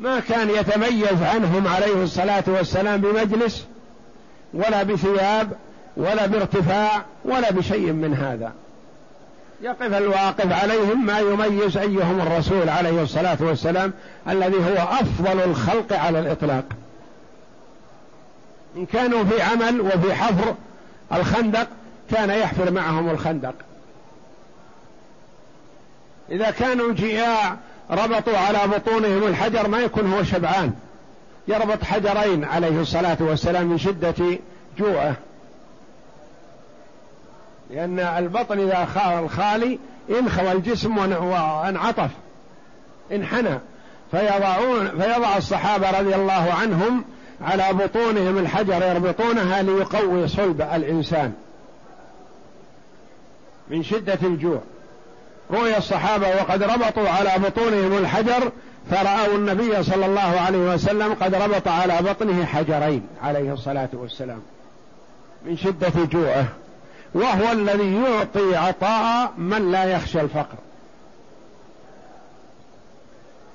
ما 0.00 0.20
كان 0.20 0.50
يتميز 0.50 1.22
عنهم 1.22 1.68
عليه 1.68 2.02
الصلاة 2.02 2.44
والسلام 2.46 3.00
بمجلس 3.00 3.66
ولا 4.54 4.82
بثياب 4.82 5.52
ولا 5.96 6.26
بارتفاع 6.26 7.04
ولا 7.24 7.52
بشيء 7.52 7.92
من 7.92 8.14
هذا. 8.14 8.52
يقف 9.62 9.92
الواقف 9.92 10.52
عليهم 10.52 11.06
ما 11.06 11.18
يميز 11.18 11.76
أيهم 11.76 12.20
الرسول 12.20 12.68
عليه 12.68 13.02
الصلاة 13.02 13.36
والسلام 13.40 13.92
الذي 14.28 14.56
هو 14.56 14.76
أفضل 14.76 15.40
الخلق 15.40 15.92
على 15.92 16.18
الإطلاق. 16.18 16.64
إن 18.76 18.86
كانوا 18.86 19.24
في 19.24 19.42
عمل 19.42 19.80
وفي 19.80 20.14
حفر 20.14 20.54
الخندق 21.12 21.68
كان 22.10 22.30
يحفر 22.30 22.70
معهم 22.70 23.10
الخندق. 23.10 23.54
إذا 26.30 26.50
كانوا 26.50 26.92
جياع 26.92 27.56
ربطوا 27.90 28.38
على 28.38 28.58
بطونهم 28.76 29.26
الحجر 29.26 29.68
ما 29.68 29.80
يكون 29.80 30.12
هو 30.12 30.22
شبعان. 30.22 30.72
يربط 31.48 31.84
حجرين 31.84 32.44
عليه 32.44 32.80
الصلاة 32.80 33.18
والسلام 33.20 33.66
من 33.66 33.78
شدة 33.78 34.38
جوعه. 34.78 35.16
لأن 37.72 37.98
البطن 37.98 38.58
إذا 38.58 38.84
خال 38.84 39.24
الخالي 39.24 39.78
انخوى 40.10 40.52
الجسم 40.52 40.98
وانعطف 40.98 42.10
انحنى 43.12 43.58
فيضعون 44.10 44.88
فيضع 44.88 45.36
الصحابة 45.36 46.00
رضي 46.00 46.14
الله 46.14 46.52
عنهم 46.60 47.04
على 47.40 47.64
بطونهم 47.72 48.38
الحجر 48.38 48.82
يربطونها 48.82 49.62
ليقوي 49.62 50.28
صلب 50.28 50.60
الإنسان 50.60 51.32
من 53.70 53.82
شدة 53.82 54.18
الجوع. 54.22 54.60
رؤي 55.50 55.78
الصحابة 55.78 56.28
وقد 56.28 56.62
ربطوا 56.62 57.08
على 57.08 57.30
بطونهم 57.38 57.98
الحجر 57.98 58.52
فرأوا 58.90 59.34
النبي 59.34 59.82
صلى 59.82 60.06
الله 60.06 60.40
عليه 60.40 60.74
وسلم 60.74 61.14
قد 61.14 61.34
ربط 61.34 61.68
على 61.68 61.98
بطنه 62.00 62.44
حجرين 62.44 63.06
عليه 63.22 63.52
الصلاة 63.52 63.88
والسلام. 63.92 64.42
من 65.46 65.56
شدة 65.56 66.04
جوعه. 66.12 66.46
وهو 67.14 67.52
الذي 67.52 67.94
يعطي 67.94 68.56
عطاء 68.56 69.32
من 69.38 69.72
لا 69.72 69.84
يخشى 69.84 70.20
الفقر. 70.20 70.56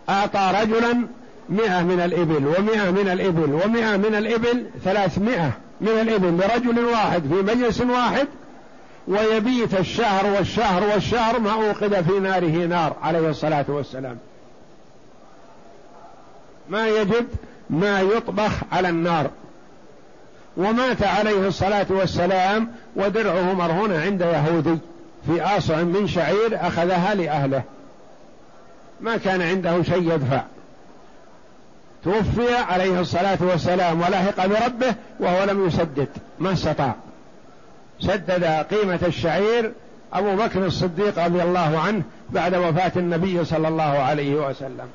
أعطى 0.10 0.52
رجلا 0.62 1.08
مئة 1.50 1.84
من 1.84 2.00
الإبل 2.00 2.48
ومئة 2.48 2.92
من 2.92 3.10
الإبل 3.10 3.54
ومئة 3.54 3.98
من 3.98 4.16
الإبل 4.16 4.70
ثلاثمائة 4.84 5.52
من 5.82 5.88
الإبل 5.88 6.38
لرجل 6.38 6.86
واحد 6.86 7.22
في 7.22 7.34
مجلس 7.34 7.82
واحد 7.82 8.28
ويبيت 9.08 9.80
الشهر 9.80 10.26
والشهر 10.26 10.84
والشهر 10.84 11.40
ما 11.40 11.52
أوقد 11.52 12.02
في 12.02 12.20
ناره 12.20 12.66
نار 12.66 12.96
عليه 13.04 13.30
الصلاة 13.30 13.66
والسلام. 13.68 14.18
ما 16.70 16.88
يجد 16.88 17.28
ما 17.70 18.02
يطبخ 18.02 18.52
على 18.72 18.90
النار. 18.90 19.30
ومات 20.58 21.04
عليه 21.04 21.48
الصلاة 21.48 21.86
والسلام 21.90 22.72
ودرعه 22.96 23.54
مرهونة 23.54 24.00
عند 24.00 24.22
يهودي 24.22 24.78
في 25.26 25.42
آصع 25.42 25.84
من 25.84 26.08
شعير 26.08 26.68
أخذها 26.68 27.16
لأهله. 27.16 27.64
ما 29.02 29.18
كان 29.18 29.42
عنده 29.42 29.84
شيء 29.84 30.14
يدفع. 30.14 30.42
توفي 32.04 32.56
عليه 32.56 33.00
الصلاة 33.00 33.38
والسلام 33.42 34.02
ولحق 34.02 34.46
بربه 34.46 34.96
وهو 35.20 35.44
لم 35.44 35.68
يسدد. 35.68 36.08
ما 36.40 36.54
استطاع. 36.54 36.96
سدد 38.00 38.44
قيمة 38.44 39.00
الشعير 39.08 39.72
أبو 40.14 40.36
بكر 40.36 40.66
الصديق 40.66 41.26
رضي 41.26 41.42
الله 41.42 41.80
عنه 41.80 42.04
بعد 42.30 42.56
وفاة 42.56 42.92
النبي 42.96 43.46
صلى 43.46 43.68
الله 43.68 43.84
عليه 43.84 44.36
وسلم. 44.36 44.88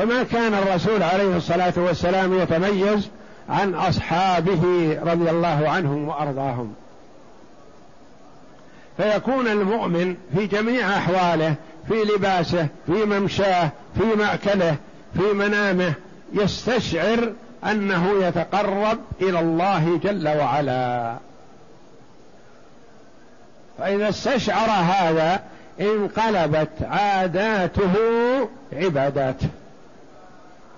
فما 0.00 0.22
كان 0.22 0.54
الرسول 0.54 1.02
عليه 1.02 1.36
الصلاة 1.36 1.72
والسلام 1.76 2.38
يتميز 2.38 3.08
عن 3.48 3.74
أصحابه 3.74 4.62
رضي 5.02 5.30
الله 5.30 5.68
عنهم 5.68 6.08
وأرضاهم. 6.08 6.74
فيكون 8.96 9.48
المؤمن 9.48 10.16
في 10.36 10.46
جميع 10.46 10.88
أحواله 10.98 11.54
في 11.88 11.94
لباسه 11.94 12.66
في 12.86 12.92
ممشاه 12.92 13.70
في 13.98 14.04
مأكله 14.18 14.76
في 15.14 15.32
منامه 15.32 15.92
يستشعر 16.32 17.32
أنه 17.64 18.24
يتقرب 18.24 18.98
إلى 19.20 19.40
الله 19.40 20.00
جل 20.04 20.28
وعلا. 20.28 21.16
فإذا 23.78 24.08
استشعر 24.08 24.70
هذا 24.70 25.40
انقلبت 25.80 26.70
عاداته 26.82 27.94
عبادات 28.72 29.40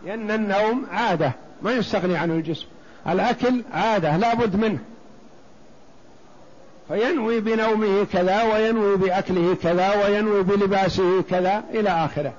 لأن 0.04 0.30
النوم 0.30 0.86
عادة 0.92 1.32
ما 1.62 1.72
يستغني 1.72 2.16
عنه 2.16 2.34
الجسم. 2.34 2.66
الأكل 3.08 3.62
عادة 3.72 4.16
لا 4.16 4.34
بد 4.34 4.56
منه. 4.56 4.78
فينوي 6.88 7.40
بنومه 7.40 8.06
كذا 8.12 8.42
وينوي 8.42 8.96
بأكله 8.96 9.56
كذا 9.62 10.04
وينوي 10.04 10.42
بلباسه 10.42 11.22
كذا 11.22 11.64
إلى 11.70 11.90
آخره. 11.90 12.32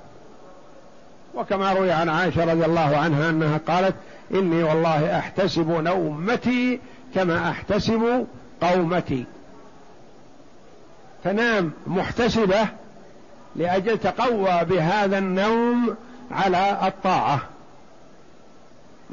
وكما 1.36 1.73
روي 1.73 1.91
عن 1.91 2.10
عائشة 2.10 2.54
رضي 2.54 2.65
الله 2.65 2.97
عنها 2.97 3.30
أنها 3.30 3.60
قالت 3.67 3.95
إني 4.34 4.63
والله 4.63 5.19
أحتسب 5.19 5.69
نومتي 5.69 6.80
كما 7.15 7.49
أحتسب 7.49 8.26
قومتي. 8.62 9.26
تنام 11.23 11.71
محتسبة 11.88 12.67
لأجل 13.56 13.97
تقوى 13.97 14.65
بهذا 14.65 15.17
النوم 15.17 15.95
على 16.32 16.78
الطاعة. 16.88 17.39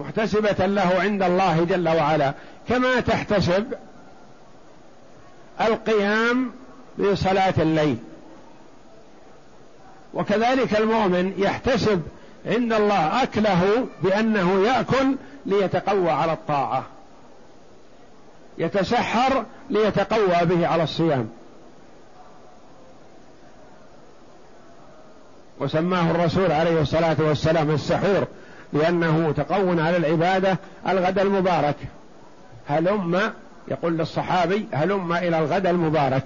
محتسبة 0.01 0.67
له 0.67 1.01
عند 1.01 1.23
الله 1.23 1.65
جل 1.65 1.89
وعلا. 1.89 2.33
كما 2.69 3.01
تحتسب 3.01 3.75
القيام 5.61 6.51
لصلاة 6.99 7.55
الليل. 7.59 7.97
وكذلك 10.15 10.77
المؤمن 10.77 11.33
يحتسب 11.39 12.03
عند 12.47 12.73
الله 12.73 13.23
أكله 13.23 13.87
بأنه 14.03 14.67
يأكل 14.67 15.17
ليتقوى 15.47 16.11
على 16.11 16.33
الطاعة. 16.33 16.85
يتسحر 18.59 19.45
ليتقوى 19.71 20.47
به 20.47 20.67
على 20.67 20.83
الصيام. 20.83 21.29
وسماه 25.61 26.11
الرسول 26.11 26.53
عليه 26.53 26.81
الصلاة 26.81 27.17
والسلام 27.19 27.71
السحور. 27.71 28.27
لأنه 28.73 29.33
تقون 29.33 29.81
على 29.81 29.97
العبادة 29.97 30.59
الغد 30.89 31.19
المبارك. 31.19 31.77
هلم 32.69 33.33
يقول 33.69 33.99
للصحابي 33.99 34.67
هلم 34.73 35.13
إلى 35.13 35.39
الغد 35.39 35.67
المبارك. 35.67 36.25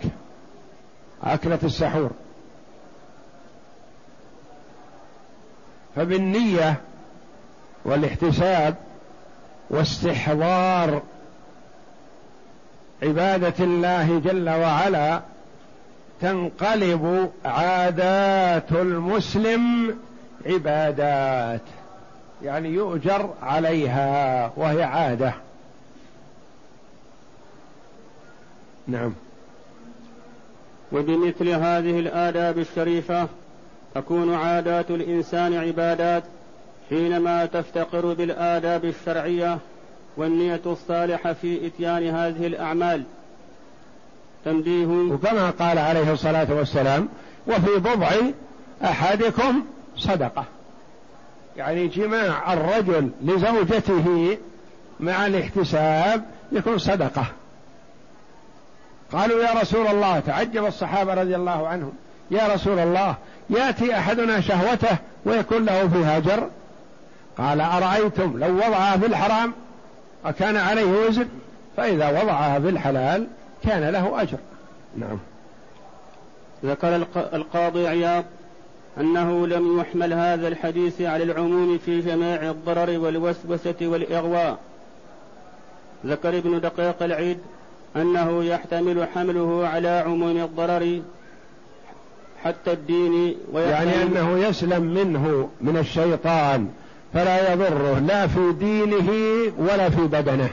أكلة 1.25 1.59
السحور. 1.63 2.11
فبالنية 5.97 6.81
والاحتساب 7.85 8.75
واستحضار 9.71 11.03
عبادة 13.03 13.65
الله 13.65 14.19
جل 14.19 14.51
وعلا 14.51 15.21
تنقلب 16.21 17.31
عادات 17.45 18.73
المسلم 18.73 19.95
عبادات. 20.47 21.61
يعني 22.45 22.69
يؤجر 22.69 23.31
عليها 23.43 24.53
وهي 24.57 24.83
عادة. 24.83 25.35
نعم. 28.87 29.13
وبمثل 30.93 31.49
هذه 31.49 31.99
الآداب 31.99 32.59
الشريفة 32.59 33.29
تكون 33.95 34.35
عادات 34.35 34.91
الإنسان 34.91 35.55
عبادات 35.55 36.23
حينما 36.91 37.47
تفتقر 37.47 38.13
بالآداب 38.15 38.85
الشرعية 38.85 39.59
والنية 40.17 40.61
الصالحة 40.67 41.33
في 41.33 41.67
إتيان 41.67 42.15
هذه 42.15 42.47
الأعمال. 42.47 43.03
تنبيه 44.45 44.87
وكما 44.87 45.51
قال 45.51 45.79
عليه 45.79 46.13
الصلاة 46.13 46.55
والسلام 46.55 47.09
وفي 47.47 47.79
بضع 47.79 48.11
أحدكم 48.85 49.65
صدقة. 49.97 50.45
يعني 51.57 51.89
جماع 51.89 52.53
الرجل 52.53 53.11
لزوجته 53.23 54.39
مع 55.01 55.27
الاحتساب 55.27 56.25
يكون 56.53 56.79
صدقة. 56.79 57.25
قالوا 59.13 59.43
يا 59.43 59.61
رسول 59.61 59.87
الله 59.87 60.21
تعجب 60.21 60.67
الصحابة 60.67 61.15
رضي 61.15 61.37
الله 61.37 61.69
عنهم. 61.69 61.93
يا 62.31 62.47
رسول 62.55 62.79
الله 62.79 63.15
يأتي 63.51 63.99
أحدنا 63.99 64.41
شهوته 64.41 64.97
ويكون 65.25 65.65
له 65.65 65.89
فيها 65.89 66.19
جر 66.19 66.49
قال 67.39 67.61
أرأيتم 67.61 68.39
لو 68.39 68.57
وضعها 68.57 68.97
في 68.97 69.07
الحرام 69.07 69.53
أكان 70.25 70.57
عليه 70.57 70.85
وزر 70.85 71.27
فإذا 71.77 72.23
وضعها 72.23 72.61
في 72.61 72.69
الحلال 72.69 73.27
كان 73.65 73.89
له 73.91 74.23
أجر. 74.23 74.39
نعم. 74.97 75.19
ذكر 76.65 76.97
القاضي 77.17 77.89
عياض 77.89 78.25
أنه 79.01 79.47
لم 79.47 79.81
يحمل 79.81 80.13
هذا 80.13 80.49
الحديث 80.49 81.01
على 81.01 81.25
العموم 81.25 81.79
في 81.79 82.01
جميع 82.01 82.51
الضرر 82.51 82.99
والوسوسة 82.99 83.75
والإغواء. 83.83 84.59
ذكر 86.07 86.39
ابن 86.39 86.61
دقيق 86.61 87.03
العيد 87.03 87.39
أنه 87.97 88.45
يحتمل 88.45 89.09
حمله 89.15 89.69
على 89.69 89.89
عموم 89.89 90.37
الضرر 90.37 91.03
حتى 92.45 92.73
الدين 92.73 93.37
يعني 93.55 94.03
أنه 94.03 94.39
يسلم 94.39 94.83
منه 94.83 95.49
من 95.61 95.77
الشيطان 95.77 96.69
فلا 97.15 97.53
يضره 97.53 97.99
لا 97.99 98.27
في 98.27 98.53
دينه 98.53 99.11
ولا 99.59 99.91
في 99.91 100.01
بدنه. 100.01 100.51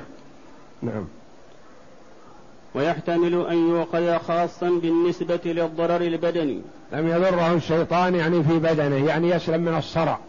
نعم. 0.82 1.06
ويحتمل 2.76 3.46
أن 3.50 3.70
يوقي 3.70 4.20
خاصا 4.20 4.70
بالنسبة 4.70 5.40
للضرر 5.46 6.02
البدني. 6.02 6.62
لم 6.94 7.08
يضره 7.08 7.54
الشيطان 7.54 8.16
يعني 8.16 8.44
في 8.44 8.60
بدنه 8.60 9.08
يعني 9.08 9.30
يسلم 9.30 9.62
من 9.62 9.78
الصرع 9.78 10.20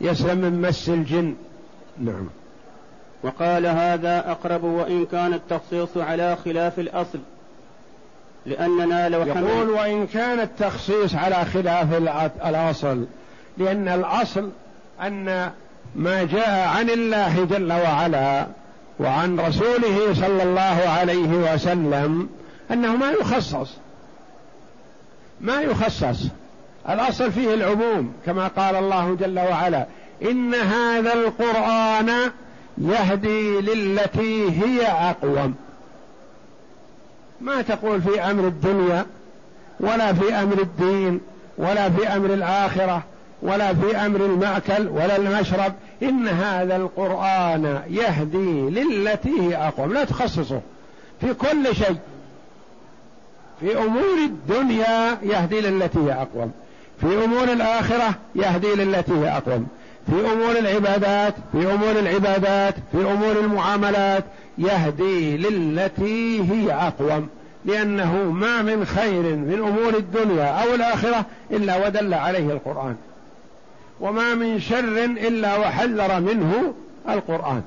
يسلم 0.00 0.38
من 0.38 0.62
مس 0.62 0.88
الجن. 0.88 1.34
نعم. 2.00 2.28
وقال 3.22 3.66
هذا 3.66 4.30
أقرب 4.30 4.64
وإن 4.64 5.06
كان 5.06 5.34
التخصيص 5.34 5.96
على 5.96 6.36
خلاف 6.44 6.78
الأصل 6.78 7.18
لأننا 8.46 9.08
لو 9.08 9.22
يقول 9.22 9.70
وإن 9.70 10.06
كان 10.06 10.40
التخصيص 10.40 11.14
على 11.14 11.44
خلاف 11.44 11.94
الأصل 12.46 13.04
لأن 13.58 13.88
الأصل 13.88 14.50
أن 15.02 15.50
ما 15.96 16.24
جاء 16.24 16.68
عن 16.68 16.90
الله 16.90 17.44
جل 17.44 17.72
وعلا 17.72 18.46
وعن 19.00 19.40
رسوله 19.40 20.14
صلى 20.14 20.42
الله 20.42 20.88
عليه 20.98 21.54
وسلم 21.54 22.28
أنه 22.70 22.96
ما 22.96 23.10
يخصص 23.10 23.70
ما 25.40 25.60
يخصص. 25.60 26.26
الأصل 26.88 27.32
فيه 27.32 27.54
العموم 27.54 28.12
كما 28.26 28.48
قال 28.48 28.76
الله 28.76 29.16
جل 29.20 29.38
وعلا 29.38 29.86
إن 30.22 30.54
هذا 30.54 31.12
القرآن 31.12 32.30
يهدي 32.78 33.60
للتي 33.60 34.50
هي 34.50 34.86
أقوم. 34.86 35.54
ما 37.40 37.62
تقول 37.62 38.02
في 38.02 38.20
أمر 38.20 38.46
الدنيا 38.46 39.06
ولا 39.80 40.12
في 40.12 40.34
أمر 40.34 40.58
الدين 40.58 41.20
ولا 41.58 41.90
في 41.90 42.08
أمر 42.08 42.34
الآخرة 42.34 43.02
ولا 43.42 43.74
في 43.74 43.96
أمر 43.96 44.24
المأكل 44.24 44.88
ولا 44.88 45.16
المشرب 45.16 45.72
إن 46.02 46.28
هذا 46.28 46.76
القرآن 46.76 47.82
يهدي 47.90 48.70
للتي 48.70 49.40
هي 49.40 49.56
أقوم. 49.56 49.92
لا 49.92 50.04
تخصصه. 50.04 50.60
في 51.20 51.34
كل 51.34 51.74
شيء. 51.74 51.96
في 53.60 53.78
أمور 53.78 54.18
الدنيا 54.24 55.18
يهدي 55.22 55.60
للتي 55.60 55.98
هي 55.98 56.12
أقوم. 56.12 56.52
في 57.00 57.24
أمور 57.24 57.44
الآخرة 57.44 58.14
يهدي 58.34 58.74
للتي 58.74 59.12
هي 59.12 59.28
أقوم. 59.28 59.66
في 60.06 60.32
أمور 60.32 60.58
العبادات 60.58 61.34
في 61.52 61.72
أمور 61.72 61.90
العبادات 61.90 62.74
في 62.92 62.98
أمور 62.98 63.32
المعاملات 63.32 64.24
يهدي 64.58 65.36
للتي 65.36 66.42
هي 66.52 66.72
أقوم. 66.72 67.28
لأنه 67.64 68.14
ما 68.14 68.62
من 68.62 68.84
خير 68.84 69.22
من 69.36 69.58
أمور 69.58 69.94
الدنيا 69.94 70.44
أو 70.44 70.74
الآخرة 70.74 71.24
إلا 71.50 71.86
ودل 71.86 72.14
عليه 72.14 72.52
القرآن. 72.52 72.96
وما 74.00 74.34
من 74.34 74.60
شر 74.60 75.04
إلا 75.04 75.56
وحذر 75.56 76.20
منه 76.20 76.74
القرآن. 77.08 77.62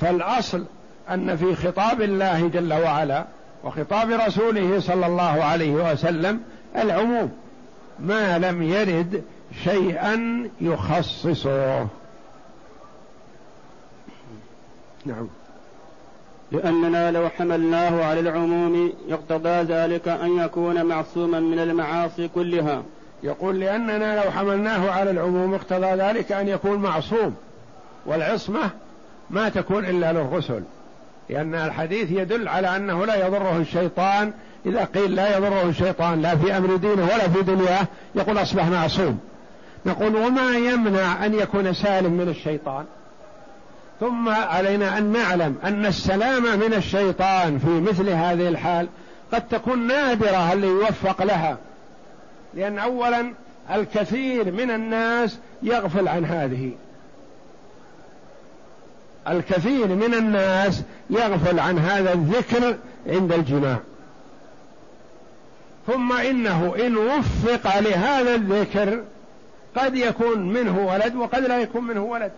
فالأصل 0.00 0.64
أن 1.10 1.36
في 1.36 1.54
خطاب 1.54 2.02
الله 2.02 2.48
جل 2.48 2.72
وعلا 2.72 3.24
وخطاب 3.64 4.10
رسوله 4.10 4.80
صلى 4.80 5.06
الله 5.06 5.44
عليه 5.44 5.92
وسلم 5.92 6.40
العموم. 6.76 7.32
ما 7.98 8.38
لم 8.38 8.62
يرد 8.62 9.22
شيئا 9.64 10.48
يخصصه. 10.60 11.86
نعم. 15.06 15.28
لأننا 16.52 17.10
لو 17.10 17.28
حملناه 17.28 18.04
على 18.04 18.20
العموم 18.20 18.92
يقتضى 19.08 19.48
ذلك 19.48 20.08
أن 20.08 20.38
يكون 20.38 20.84
معصوما 20.84 21.40
من 21.40 21.58
المعاصي 21.58 22.28
كلها. 22.28 22.82
يقول 23.22 23.60
لأننا 23.60 24.24
لو 24.24 24.30
حملناه 24.30 24.90
على 24.90 25.10
العموم 25.10 25.54
اقتضى 25.54 25.86
ذلك 25.86 26.32
أن 26.32 26.48
يكون 26.48 26.78
معصوم 26.78 27.34
والعصمة 28.06 28.70
ما 29.30 29.48
تكون 29.48 29.84
إلا 29.84 30.12
للرسل 30.12 30.62
لأن 31.30 31.54
الحديث 31.54 32.10
يدل 32.10 32.48
على 32.48 32.76
أنه 32.76 33.06
لا 33.06 33.26
يضره 33.26 33.56
الشيطان 33.56 34.32
إذا 34.66 34.84
قيل 34.84 35.14
لا 35.14 35.36
يضره 35.36 35.62
الشيطان 35.62 36.22
لا 36.22 36.36
في 36.36 36.56
أمر 36.56 36.76
دينه 36.76 37.02
ولا 37.02 37.28
في 37.28 37.42
دنياه 37.42 37.86
يقول 38.14 38.38
أصبح 38.38 38.66
معصوم. 38.66 39.20
نقول 39.86 40.16
وما 40.16 40.56
يمنع 40.56 41.26
أن 41.26 41.34
يكون 41.34 41.72
سالم 41.72 42.12
من 42.12 42.28
الشيطان؟ 42.28 42.84
ثم 44.00 44.28
علينا 44.28 44.98
أن 44.98 45.12
نعلم 45.12 45.56
أن 45.64 45.86
السلامة 45.86 46.56
من 46.56 46.74
الشيطان 46.74 47.58
في 47.58 47.80
مثل 47.80 48.08
هذه 48.08 48.48
الحال 48.48 48.88
قد 49.32 49.48
تكون 49.48 49.86
نادرة 49.86 50.52
اللي 50.52 50.66
يوفق 50.66 51.22
لها. 51.22 51.56
لأن 52.54 52.78
أولا 52.78 53.32
الكثير 53.70 54.52
من 54.52 54.70
الناس 54.70 55.38
يغفل 55.62 56.08
عن 56.08 56.24
هذه. 56.24 56.72
الكثير 59.28 59.86
من 59.86 60.14
الناس 60.14 60.82
يغفل 61.10 61.60
عن 61.60 61.78
هذا 61.78 62.12
الذكر 62.12 62.76
عند 63.06 63.32
الجماع. 63.32 63.78
ثم 65.86 66.12
إنه 66.12 66.74
إن 66.86 66.96
وفق 66.96 67.78
لهذا 67.78 68.34
الذكر 68.34 69.02
قد 69.76 69.96
يكون 69.96 70.52
منه 70.52 70.86
ولد 70.86 71.16
وقد 71.16 71.42
لا 71.42 71.58
يكون 71.58 71.84
منه 71.84 72.04
ولد. 72.04 72.32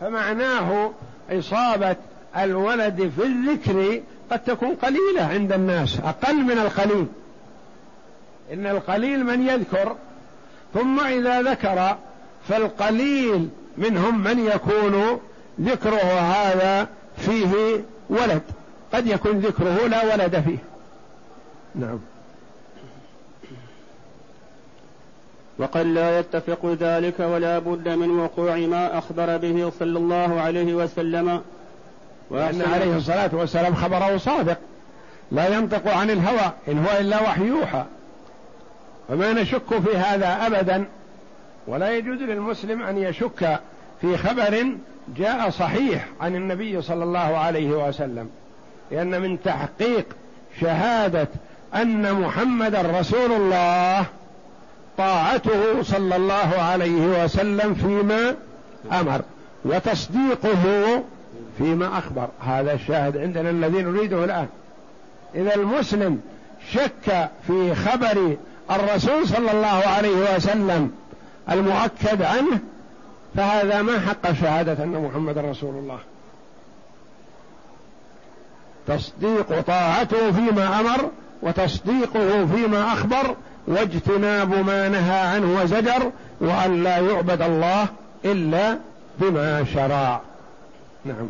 فمعناه 0.00 0.92
إصابة 1.30 1.96
الولد 2.36 3.12
في 3.16 3.22
الذكر 3.26 4.00
قد 4.30 4.44
تكون 4.44 4.74
قليلة 4.74 5.22
عند 5.22 5.52
الناس 5.52 6.00
أقل 6.04 6.36
من 6.36 6.58
القليل. 6.58 7.06
إن 8.52 8.66
القليل 8.66 9.24
من 9.24 9.48
يذكر 9.48 9.96
ثم 10.74 11.00
إذا 11.00 11.42
ذكر 11.42 11.96
فالقليل 12.48 13.48
منهم 13.78 14.24
من 14.24 14.46
يكون 14.46 15.20
ذكره 15.60 16.20
هذا 16.20 16.88
فيه 17.16 17.80
ولد. 18.10 18.42
قد 18.92 19.06
يكون 19.06 19.38
ذكره 19.38 19.86
لا 19.86 20.14
ولد 20.14 20.40
فيه. 20.40 20.58
نعم. 21.74 21.98
وقد 25.58 25.86
لا 25.86 26.18
يتفق 26.18 26.76
ذلك 26.80 27.20
ولا 27.20 27.58
بد 27.58 27.88
من 27.88 28.18
وقوع 28.18 28.56
ما 28.56 28.98
أخبر 28.98 29.36
به 29.36 29.72
صلى 29.78 29.98
الله 29.98 30.40
عليه 30.40 30.74
وسلم. 30.74 31.42
وأن 32.30 32.62
عليه 32.62 32.96
الصلاة 32.96 33.30
والسلام 33.32 33.74
خبره 33.74 34.16
صادق. 34.16 34.58
لا 35.32 35.48
ينطق 35.48 35.88
عن 35.88 36.10
الهوى 36.10 36.52
إن 36.68 36.78
هو 36.78 37.00
إلا 37.00 37.22
وحي 37.22 37.46
يوحى. 37.46 37.84
فما 39.08 39.32
نشك 39.32 39.78
في 39.78 39.96
هذا 39.96 40.46
أبدا 40.46 40.84
ولا 41.66 41.96
يجوز 41.96 42.18
للمسلم 42.18 42.82
أن 42.82 42.98
يشك 42.98 43.60
في 44.00 44.16
خبر 44.16 44.66
جاء 45.16 45.50
صحيح 45.50 46.06
عن 46.20 46.34
النبي 46.34 46.82
صلى 46.82 47.04
الله 47.04 47.36
عليه 47.36 47.88
وسلم 47.88 48.30
لأن 48.90 49.20
من 49.22 49.42
تحقيق 49.42 50.06
شهادة 50.60 51.28
أن 51.74 52.12
محمدا 52.12 52.82
رسول 53.00 53.32
الله 53.32 54.06
طاعته 54.98 55.82
صلى 55.82 56.16
الله 56.16 56.54
عليه 56.58 57.24
وسلم 57.24 57.74
فيما 57.74 58.34
أمر 59.00 59.20
وتصديقه 59.64 60.62
فيما 61.58 61.98
أخبر. 61.98 62.28
هذا 62.40 62.72
الشاهد 62.72 63.16
عندنا 63.16 63.50
الذي 63.50 63.82
نريده 63.82 64.24
الآن. 64.24 64.46
إذا 65.34 65.54
المسلم 65.54 66.20
شك 66.72 67.28
في 67.46 67.74
خبر 67.74 68.36
الرسول 68.70 69.28
صلى 69.28 69.52
الله 69.52 69.66
عليه 69.86 70.36
وسلم 70.36 70.90
المؤكد 71.50 72.22
عنه 72.22 72.58
فهذا 73.36 73.82
ما 73.82 74.00
حق 74.00 74.32
شهادة 74.32 74.84
أن 74.84 75.08
محمد 75.10 75.38
رسول 75.38 75.74
الله. 75.74 75.98
تصديق 78.86 79.60
طاعته 79.60 80.32
فيما 80.32 80.80
أمر 80.80 81.10
وتصديقه 81.42 82.46
فيما 82.46 82.92
أخبر 82.92 83.36
واجتناب 83.66 84.66
ما 84.66 84.88
نهى 84.88 85.20
عنه 85.20 85.60
وزجر 85.62 86.10
وأن 86.40 86.82
لا 86.82 86.98
يعبد 86.98 87.42
الله 87.42 87.86
إلا 88.24 88.78
بما 89.18 89.64
شرع. 89.74 90.20
نعم. 91.04 91.28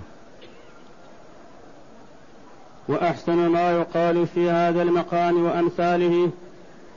وأحسن 2.88 3.48
ما 3.48 3.72
يقال 3.72 4.26
في 4.26 4.50
هذا 4.50 4.82
المقام 4.82 5.44
وأمثاله 5.44 6.30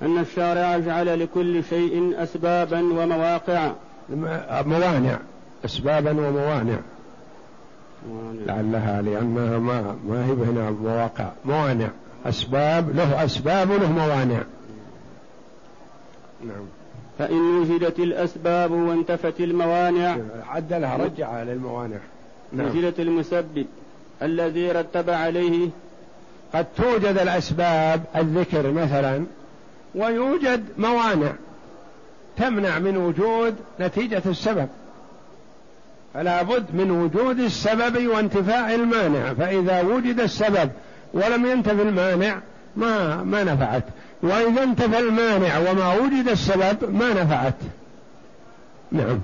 أن 0.02 0.18
الشارع 0.18 0.78
جعل 0.78 1.20
لكل 1.20 1.64
شيء 1.64 2.14
أسبابا 2.24 2.80
ومواقع 2.80 3.72
موانع. 4.66 5.18
أسبابا 5.66 6.12
وموانع. 6.12 6.78
لعلها 8.46 9.02
لأنها 9.02 9.58
ما 9.58 9.96
ما 10.08 10.26
هي 10.26 10.32
هنا 10.32 10.72
مواقع. 10.72 11.30
موانع. 11.46 11.88
أسباب 12.26 12.96
له 12.96 13.26
أسباب 13.26 13.70
وله 13.70 13.92
موانع. 13.92 14.42
نعم. 16.46 16.66
فإن 17.20 17.60
وجدت 17.60 18.00
الأسباب 18.00 18.72
وانتفت 18.72 19.40
الموانع. 19.40 20.18
عدلها 20.50 20.98
رجع 20.98 21.44
للموانع. 21.44 21.98
نعم. 22.54 22.68
وجدت 22.68 23.00
المسبب 23.00 23.66
الذي 24.22 24.72
رتب 24.72 25.10
عليه. 25.10 25.70
قد 26.54 26.66
توجد 26.78 27.18
الأسباب 27.18 28.04
الذكر 28.16 28.72
مثلا. 28.72 29.24
ويوجد 29.96 30.66
موانع 30.78 31.32
تمنع 32.38 32.80
من 32.80 32.98
وجود 32.98 33.56
نتيجة 33.80 34.22
السبب. 34.26 34.68
فلا 36.14 36.42
بد 36.44 36.66
من 36.74 36.92
وجود 36.92 37.40
السبب 37.40 38.08
وانتفاء 38.08 38.76
المانع 38.76 39.34
فإذا 39.34 39.82
وجد 39.82 40.20
السبب 40.20 40.70
ولم 41.14 41.46
ينتفي 41.46 41.82
المانع 41.82 42.40
ما 42.76 43.24
ما 43.24 43.44
نفعت. 43.44 43.84
وإذا 44.22 44.64
انتفى 44.64 45.00
المانع 45.00 45.58
وما 45.58 45.94
وجد 45.94 46.28
السبب 46.28 46.96
ما 46.96 47.14
نفعت. 47.14 47.56
نعم. 48.92 49.20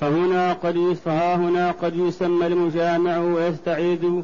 فهنا 0.00 0.52
قد 0.52 0.96
فها 1.04 1.34
هنا 1.34 1.70
قد 1.70 1.96
يسمى 1.96 2.46
المجامع 2.46 3.18
ويستعيد 3.18 4.22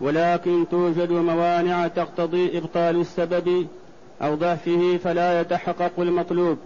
ولكن 0.00 0.64
توجد 0.70 1.10
موانع 1.12 1.88
تقتضي 1.88 2.58
إبطال 2.58 3.00
السبب 3.00 3.66
أو 4.22 4.34
ضعفه 4.34 4.98
فلا 5.04 5.40
يتحقق 5.40 5.92
المطلوب. 5.98 6.58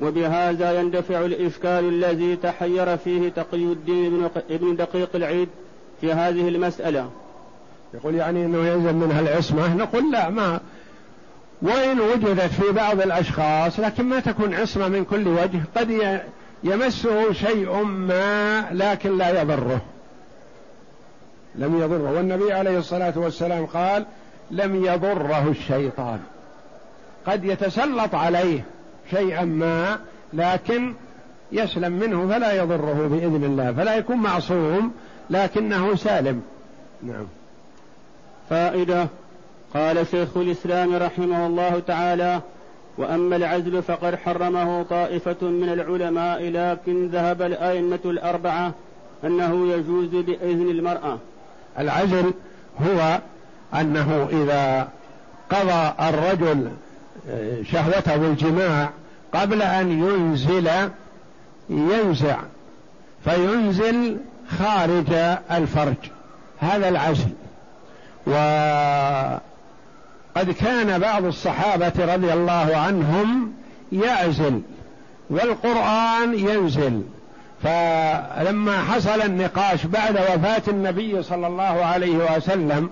وبهذا 0.00 0.80
يندفع 0.80 1.24
الإشكال 1.24 1.88
الذي 1.88 2.36
تحير 2.36 2.96
فيه 2.96 3.28
تقي 3.28 3.56
الدين 3.56 4.28
ابن 4.50 4.76
دقيق 4.76 5.10
العيد 5.14 5.48
في 6.00 6.12
هذه 6.12 6.48
المسألة. 6.48 7.10
يقول 7.94 8.14
يعني 8.14 8.44
إنه 8.44 8.66
يلزم 8.66 8.94
منها 8.94 9.20
العصمة. 9.20 9.74
نقول 9.74 10.12
لا 10.12 10.30
ما 10.30 10.60
وإن 11.62 12.00
وجدت 12.00 12.40
في 12.40 12.72
بعض 12.72 13.00
الأشخاص 13.00 13.80
لكن 13.80 14.04
ما 14.04 14.20
تكون 14.20 14.54
عصمة 14.54 14.88
من 14.88 15.04
كل 15.04 15.28
وجه 15.28 15.60
قد 15.76 16.20
يمسه 16.64 17.32
شيء 17.32 17.82
ما 17.82 18.64
لكن 18.72 19.18
لا 19.18 19.42
يضره. 19.42 19.80
لم 21.54 21.80
يضره. 21.80 22.12
والنبي 22.12 22.52
عليه 22.52 22.78
الصلاة 22.78 23.12
والسلام 23.16 23.66
قال 23.66 24.06
لم 24.50 24.84
يضره 24.84 25.48
الشيطان. 25.48 26.20
قد 27.26 27.44
يتسلط 27.44 28.14
عليه 28.14 28.64
شيئا 29.10 29.44
ما 29.44 29.98
لكن 30.32 30.94
يسلم 31.52 31.92
منه 31.92 32.28
فلا 32.28 32.52
يضره 32.52 33.08
بإذن 33.10 33.44
الله 33.44 33.72
فلا 33.72 33.94
يكون 33.96 34.16
معصوم 34.16 34.92
لكنه 35.30 35.94
سالم. 35.94 36.42
نعم. 37.02 37.26
فائدة 38.50 39.08
قال 39.74 40.06
شيخ 40.06 40.36
الإسلام 40.36 40.96
رحمه 40.96 41.46
الله 41.46 41.82
تعالى 41.86 42.40
وأما 42.98 43.36
العزل 43.36 43.82
فقد 43.82 44.14
حرمه 44.14 44.82
طائفة 44.82 45.46
من 45.46 45.68
العلماء 45.68 46.50
لكن 46.50 47.08
ذهب 47.08 47.42
الأئمة 47.42 48.00
الأربعة 48.04 48.74
أنه 49.24 49.72
يجوز 49.72 50.08
بإذن 50.08 50.70
المرأة. 50.70 51.18
العزل 51.78 52.34
هو 52.86 53.18
أنه 53.74 54.28
إذا 54.32 54.88
قضى 55.50 55.92
الرجل 56.08 56.70
شهوته 57.72 58.16
بالجماع 58.16 58.90
قبل 59.34 59.62
أن 59.62 59.90
ينزل 59.90 60.70
ينزع 61.70 62.36
فينزل 63.24 64.16
خارج 64.58 65.12
الفرج. 65.50 65.94
هذا 66.60 66.88
العزل 66.88 67.30
وقد 68.26 69.40
كان 70.60 70.98
بعض 70.98 71.24
الصحابة 71.24 71.92
رضي 72.14 72.32
الله 72.32 72.76
عنهم 72.76 73.52
يعزل 73.92 74.60
والقرآن 75.30 76.34
ينزل. 76.34 77.02
فلما 77.62 78.82
حصل 78.82 79.22
النقاش 79.22 79.86
بعد 79.86 80.16
وفاة 80.16 80.62
النبي 80.68 81.22
صلى 81.22 81.46
الله 81.46 81.84
عليه 81.84 82.36
وسلم 82.36 82.90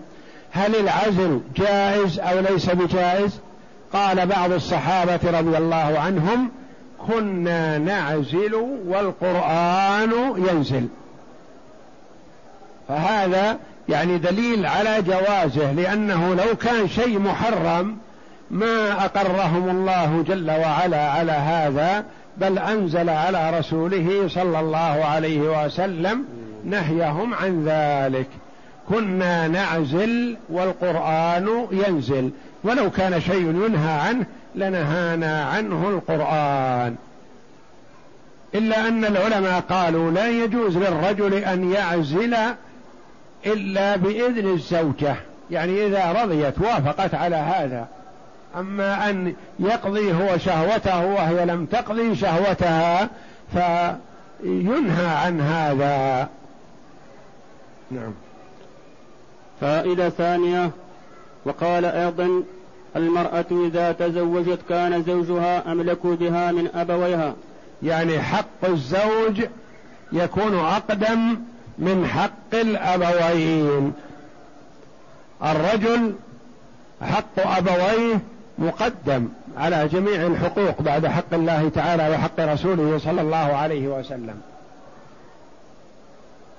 هل 0.50 0.76
العزل 0.76 1.40
جائز 1.56 2.18
أو 2.20 2.40
ليس 2.40 2.70
بجائز؟ 2.70 3.40
قال 3.92 4.26
بعض 4.26 4.52
الصحابة 4.52 5.20
رضي 5.24 5.58
الله 5.58 5.98
عنهم 5.98 6.50
كنا 7.06 7.78
نعزل 7.78 8.54
والقرآن 8.86 10.12
ينزل. 10.36 10.88
فهذا 12.88 13.58
يعني 13.88 14.18
دليل 14.18 14.66
على 14.66 15.02
جوازه 15.02 15.72
لأنه 15.72 16.34
لو 16.34 16.56
كان 16.56 16.88
شيء 16.88 17.18
محرم 17.18 17.96
ما 18.50 19.04
أقرهم 19.04 19.68
الله 19.68 20.24
جل 20.28 20.50
وعلا 20.50 21.10
على 21.10 21.32
هذا 21.32 22.04
بل 22.40 22.58
أنزل 22.58 23.10
على 23.10 23.58
رسوله 23.58 24.28
صلى 24.28 24.60
الله 24.60 25.04
عليه 25.04 25.64
وسلم 25.64 26.24
نهيهم 26.64 27.34
عن 27.34 27.64
ذلك. 27.64 28.26
كنا 28.88 29.48
نعزل 29.48 30.36
والقرآن 30.48 31.66
ينزل. 31.72 32.30
ولو 32.64 32.90
كان 32.90 33.20
شيء 33.20 33.64
ينهى 33.64 34.00
عنه 34.00 34.26
لنهانا 34.54 35.44
عنه 35.44 35.88
القرآن. 35.88 36.96
إلا 38.54 38.88
أن 38.88 39.04
العلماء 39.04 39.60
قالوا 39.60 40.10
لا 40.10 40.28
يجوز 40.28 40.76
للرجل 40.76 41.34
أن 41.34 41.72
يعزل 41.72 42.36
إلا 43.46 43.96
بإذن 43.96 44.48
الزوجة. 44.48 45.16
يعني 45.50 45.86
إذا 45.86 46.22
رضيت 46.22 46.58
وافقت 46.58 47.14
على 47.14 47.36
هذا. 47.36 47.88
أما 48.58 49.10
أن 49.10 49.34
يقضي 49.58 50.12
هو 50.12 50.38
شهوته 50.38 51.06
وهي 51.06 51.44
لم 51.44 51.66
تقضي 51.66 52.16
شهوتها 52.16 53.08
فينهى 53.52 55.06
عن 55.06 55.40
هذا. 55.40 56.28
نعم. 57.90 58.12
فائدة 59.60 60.08
ثانية 60.08 60.70
وقال 61.44 61.84
أيضا 61.84 62.42
المرأة 62.96 63.44
إذا 63.50 63.92
تزوجت 63.92 64.58
كان 64.68 65.02
زوجها 65.02 65.72
أملك 65.72 66.06
بها 66.06 66.52
من 66.52 66.68
أبويها؟ 66.74 67.34
يعني 67.82 68.20
حق 68.20 68.64
الزوج 68.64 69.42
يكون 70.12 70.58
أقدم 70.58 71.36
من 71.78 72.06
حق 72.06 72.54
الأبوين. 72.54 73.92
الرجل 75.42 76.14
حق 77.02 77.38
أبويه 77.58 78.20
مقدم 78.58 79.28
على 79.56 79.88
جميع 79.88 80.26
الحقوق 80.26 80.82
بعد 80.82 81.06
حق 81.06 81.34
الله 81.34 81.68
تعالى 81.68 82.10
وحق 82.10 82.40
رسوله 82.40 82.98
صلى 82.98 83.20
الله 83.20 83.36
عليه 83.36 83.88
وسلم. 83.88 84.40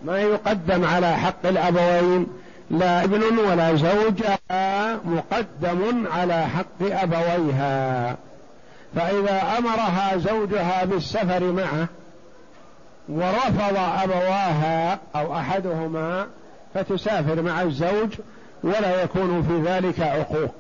ما 0.01 0.19
يقدم 0.19 0.85
على 0.85 1.17
حق 1.17 1.45
الأبوين 1.45 2.27
لا 2.71 3.03
ابن 3.03 3.37
ولا 3.37 3.75
زوج 3.75 4.23
مقدم 5.05 6.07
على 6.07 6.45
حق 6.47 6.81
أبويها. 6.81 8.15
فإذا 8.95 9.41
أمرها 9.57 10.17
زوجها 10.17 10.85
بالسفر 10.85 11.51
معه 11.51 11.87
ورفض 13.09 13.77
أبواها 14.03 14.99
أو 15.15 15.37
أحدهما 15.37 16.27
فتسافر 16.73 17.41
مع 17.41 17.61
الزوج 17.61 18.09
ولا 18.63 19.03
يكون 19.03 19.43
في 19.43 19.71
ذلك 19.71 19.99
عقوق. 19.99 20.53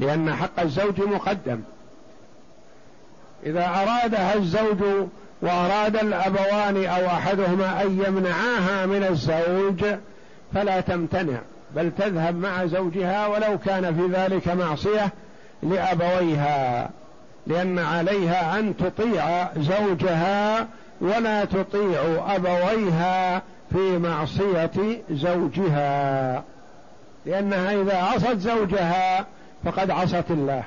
لأن 0.00 0.34
حق 0.34 0.60
الزوج 0.60 1.00
مقدم. 1.00 1.60
إذا 3.46 3.66
أرادها 3.66 4.34
الزوج 4.34 5.08
وأراد 5.42 5.96
الأبوان 5.96 6.84
أو 6.84 7.06
أحدهما 7.06 7.82
أن 7.82 8.02
يمنعاها 8.06 8.86
من 8.86 9.04
الزوج 9.04 9.84
فلا 10.54 10.80
تمتنع 10.80 11.38
بل 11.76 11.90
تذهب 11.98 12.36
مع 12.36 12.66
زوجها 12.66 13.26
ولو 13.26 13.58
كان 13.58 13.94
في 13.94 14.06
ذلك 14.16 14.48
معصية 14.48 15.12
لأبويها 15.62 16.90
لأن 17.46 17.78
عليها 17.78 18.58
أن 18.58 18.76
تطيع 18.76 19.48
زوجها 19.56 20.66
ولا 21.00 21.44
تطيع 21.44 22.00
أبويها 22.28 23.42
في 23.72 23.98
معصية 23.98 25.02
زوجها. 25.10 26.42
لأنها 27.26 27.82
إذا 27.82 27.96
عصت 27.96 28.38
زوجها 28.38 29.26
فقد 29.64 29.90
عصت 29.90 30.30
الله. 30.30 30.64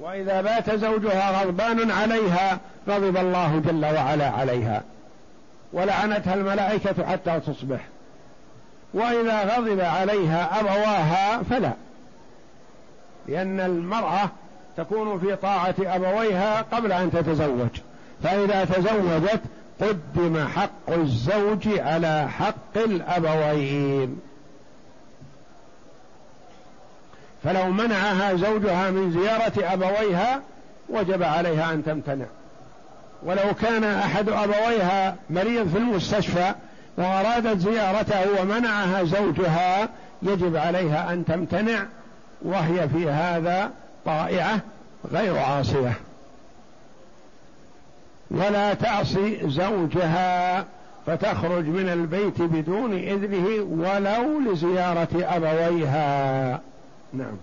وإذا 0.00 0.42
بات 0.42 0.74
زوجها 0.74 1.42
غضبان 1.42 1.90
عليها 1.90 2.60
غضب 2.88 3.16
الله 3.16 3.62
جل 3.66 3.84
وعلا 3.84 4.30
عليها. 4.30 4.82
ولعنتها 5.72 6.34
الملائكة 6.34 7.06
حتى 7.06 7.40
تصبح. 7.40 7.80
وإذا 8.94 9.56
غضب 9.56 9.80
عليها 9.80 10.60
أبواها 10.60 11.42
فلا. 11.42 11.72
لأن 13.28 13.60
المرأة 13.60 14.30
تكون 14.76 15.20
في 15.20 15.36
طاعة 15.36 15.74
أبويها 15.80 16.62
قبل 16.62 16.92
أن 16.92 17.10
تتزوج. 17.10 17.80
فإذا 18.22 18.64
تزوجت 18.64 19.40
قدم 19.80 20.48
حق 20.48 20.90
الزوج 20.90 21.68
على 21.78 22.28
حق 22.28 22.76
الأبوين. 22.76 24.20
فلو 27.44 27.70
منعها 27.70 28.34
زوجها 28.34 28.90
من 28.90 29.12
زيارة 29.12 29.74
أبويها 29.74 30.40
وجب 30.88 31.22
عليها 31.22 31.72
أن 31.72 31.84
تمتنع. 31.84 32.26
ولو 33.22 33.54
كان 33.62 33.84
أحد 33.84 34.28
أبويها 34.28 35.16
مريض 35.30 35.68
في 35.68 35.78
المستشفى 35.78 36.54
وأرادت 36.98 37.58
زيارته 37.58 38.40
ومنعها 38.40 39.04
زوجها 39.04 39.88
يجب 40.22 40.56
عليها 40.56 41.12
أن 41.12 41.24
تمتنع 41.24 41.86
وهي 42.42 42.88
في 42.88 43.10
هذا 43.10 43.70
طائعة 44.04 44.60
غير 45.12 45.38
عاصية. 45.38 45.92
ولا 48.30 48.74
تعصي 48.74 49.50
زوجها 49.50 50.64
فتخرج 51.06 51.64
من 51.64 51.88
البيت 51.88 52.42
بدون 52.42 52.92
إذنه 52.92 53.46
ولو 53.70 54.52
لزيارة 54.52 55.08
أبويها. 55.14 56.60
نعم. 57.14 57.36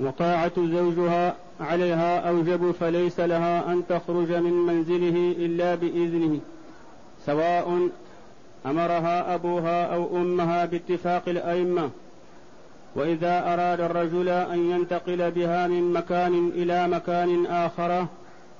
وطاعة 0.00 0.52
زوجها 0.56 1.34
عليها 1.60 2.28
أوجب 2.28 2.70
فليس 2.80 3.20
لها 3.20 3.72
أن 3.72 3.82
تخرج 3.88 4.32
من 4.32 4.52
منزله 4.52 5.34
إلا 5.38 5.74
بإذنه 5.74 6.40
سواء 7.26 7.88
أمرها 8.66 9.34
أبوها 9.34 9.94
أو 9.94 10.16
أمها 10.16 10.64
باتفاق 10.64 11.22
الأئمة. 11.28 11.90
وإذا 12.94 13.52
أراد 13.52 13.80
الرجل 13.80 14.28
أن 14.28 14.70
ينتقل 14.70 15.30
بها 15.30 15.66
من 15.66 15.92
مكان 15.92 16.52
إلى 16.54 16.88
مكان 16.88 17.46
آخر 17.46 18.06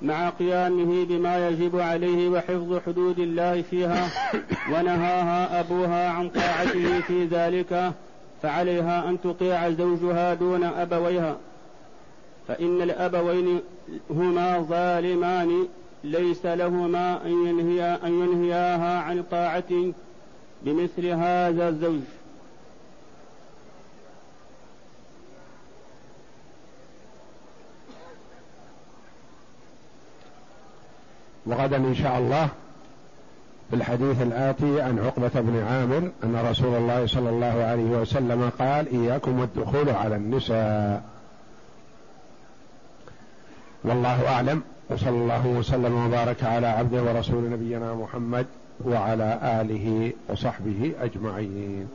مع 0.01 0.29
قيامه 0.29 1.05
بما 1.05 1.49
يجب 1.49 1.79
عليه 1.79 2.29
وحفظ 2.29 2.79
حدود 2.85 3.19
الله 3.19 3.61
فيها 3.61 4.09
ونهاها 4.71 5.59
أبوها 5.59 6.09
عن 6.09 6.29
طاعته 6.29 6.99
في 6.99 7.25
ذلك 7.25 7.93
فعليها 8.43 9.09
أن 9.09 9.21
تطيع 9.21 9.69
زوجها 9.69 10.33
دون 10.33 10.63
أبويها 10.63 11.37
فإن 12.47 12.81
الأبوين 12.81 13.61
هما 14.09 14.59
ظالمان 14.59 15.67
ليس 16.03 16.45
لهما 16.45 17.25
أن 17.25 17.47
ينهي 17.47 17.83
أن 17.83 18.19
ينهياها 18.19 18.99
عن 18.99 19.23
طاعة 19.31 19.91
بمثل 20.61 21.05
هذا 21.05 21.69
الزوج. 21.69 22.01
وغدا 31.45 31.77
إن 31.77 31.95
شاء 31.95 32.17
الله 32.17 32.49
في 33.73 33.79
الحديث 33.79 34.21
الآتي 34.21 34.81
عن 34.81 34.99
عقبة 34.99 35.41
بن 35.41 35.63
عامر 35.63 36.11
أن 36.23 36.45
رسول 36.49 36.75
الله 36.75 37.07
صلى 37.07 37.29
الله 37.29 37.63
عليه 37.63 37.83
وسلم 37.83 38.49
قال 38.59 38.87
إياكم 38.87 39.39
والدخول 39.39 39.89
على 39.89 40.15
النساء. 40.15 41.03
والله 43.83 44.27
أعلم 44.27 44.61
وصلى 44.89 45.09
الله 45.09 45.47
وسلم 45.47 46.05
وبارك 46.05 46.43
على 46.43 46.67
عبده 46.67 47.03
ورسول 47.03 47.49
نبينا 47.49 47.93
محمد 47.93 48.45
وعلى 48.85 49.39
آله 49.61 50.13
وصحبه 50.29 50.93
أجمعين. 51.01 51.87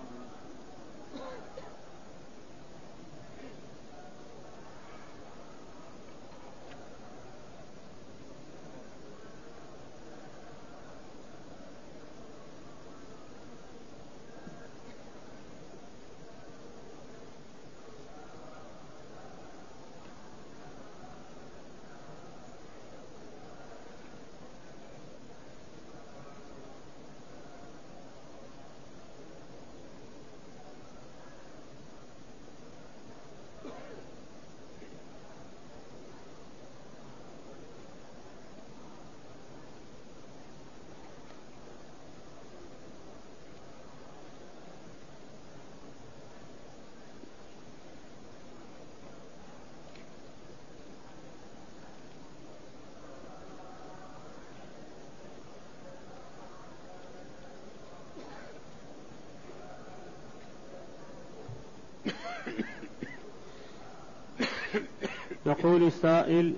يقول 65.59 65.83
السائل 65.83 66.53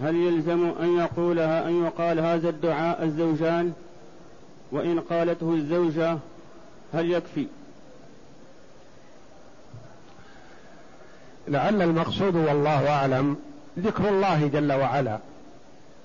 هل 0.00 0.16
يلزم 0.16 0.72
أن 0.80 0.98
يقولها 0.98 1.68
أن 1.68 1.84
يقال 1.84 2.20
هذا 2.20 2.48
الدعاء 2.48 3.04
الزوجان؟ 3.04 3.72
وإن 4.72 5.00
قالته 5.00 5.54
الزوجة 5.54 6.18
هل 6.94 7.10
يكفي؟ 7.10 7.46
لعل 11.48 11.82
المقصود 11.82 12.36
والله 12.36 12.90
أعلم 12.90 13.36
ذكر 13.78 14.08
الله 14.08 14.46
جل 14.46 14.72
وعلا 14.72 15.18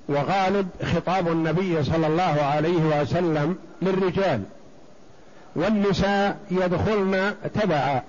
وغالب 0.10 0.68
خطاب 0.96 1.28
النبي 1.28 1.84
صلى 1.84 2.08
الله 2.08 2.42
عليه 2.42 3.02
وسلم 3.02 3.58
للرجال 3.82 4.44
والنساء 5.56 6.38
يدخلن 6.52 7.36
تبعا 7.62 8.02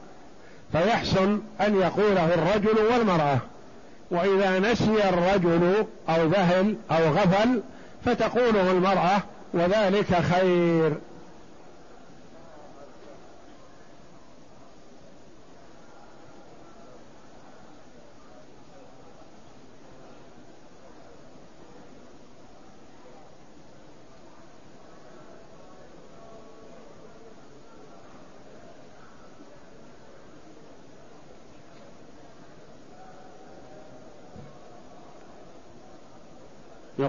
فيحسن 0.73 1.41
أن 1.61 1.77
يقوله 1.77 2.35
الرجل 2.35 2.79
والمرأة. 2.93 3.39
وإذا 4.11 4.59
نسي 4.59 5.09
الرجل 5.09 5.87
أو 6.09 6.27
ذهل 6.27 6.77
أو 6.91 7.05
غفل 7.13 7.63
فتقوله 8.05 8.71
المرأة 8.71 9.23
وذلك 9.55 10.15
خير. 10.15 10.93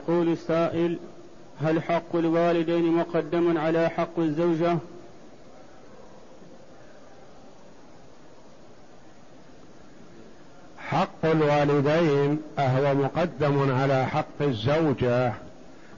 يقول 0.09 0.29
السائل 0.29 0.97
هل 1.61 1.83
حق 1.83 2.15
الوالدين 2.15 2.91
مقدم 2.91 3.57
على 3.57 3.89
حق 3.89 4.19
الزوجة؟ 4.19 4.77
حق 10.77 11.25
الوالدين 11.25 12.41
أهو 12.59 12.95
مقدم 12.95 13.75
على 13.75 14.05
حق 14.05 14.41
الزوجة 14.41 15.33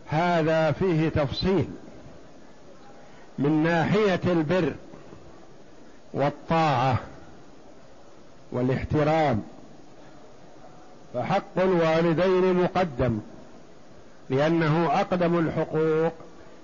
هذا 0.08 0.72
فيه 0.72 1.10
تفصيل. 1.10 1.68
من 3.40 3.64
ناحية 3.64 4.22
البر 4.26 4.74
والطاعة 6.14 6.98
والاحترام 8.52 9.44
فحق 11.14 11.58
الوالدين 11.58 12.54
مقدم. 12.54 13.20
لأنه 14.32 14.90
أقدم 14.94 15.40
الحقوق 15.40 16.12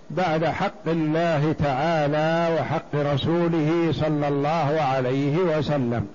بعد 0.10 0.46
حق 0.46 0.88
الله 0.88 1.56
تعالى 1.60 2.60
وحق 2.60 2.96
رسوله 2.96 3.92
صلى 3.92 4.28
الله 4.28 4.82
عليه 4.82 5.38
وسلم. 5.38 6.08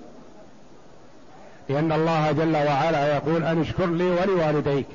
لأن 1.69 1.91
الله 1.91 2.31
جل 2.31 2.55
وعلا 2.55 3.15
يقول 3.15 3.43
أن 3.43 3.61
اشكر 3.61 3.85
لي 3.85 4.03
ولوالديك. 4.03 4.85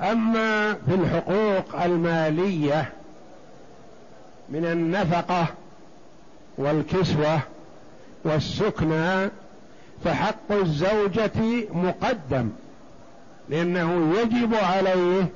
أما 0.00 0.74
في 0.74 0.94
الحقوق 0.94 1.82
المالية 1.82 2.92
من 4.48 4.64
النفقة 4.64 5.46
والكسوة 6.58 7.40
والسكنى 8.24 9.30
فحق 10.04 10.52
الزوجة 10.52 11.66
مقدم. 11.72 12.50
لأنه 13.50 14.14
يجب 14.20 14.54
عليه 14.54 15.26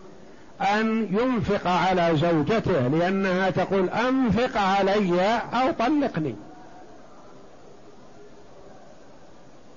أن 0.61 1.09
ينفق 1.21 1.71
على 1.71 2.17
زوجته 2.17 2.89
لأنها 2.89 3.51
تقول 3.51 3.89
أنفق 3.89 4.61
علي 4.61 5.41
أو 5.53 5.71
طلقني. 5.79 6.35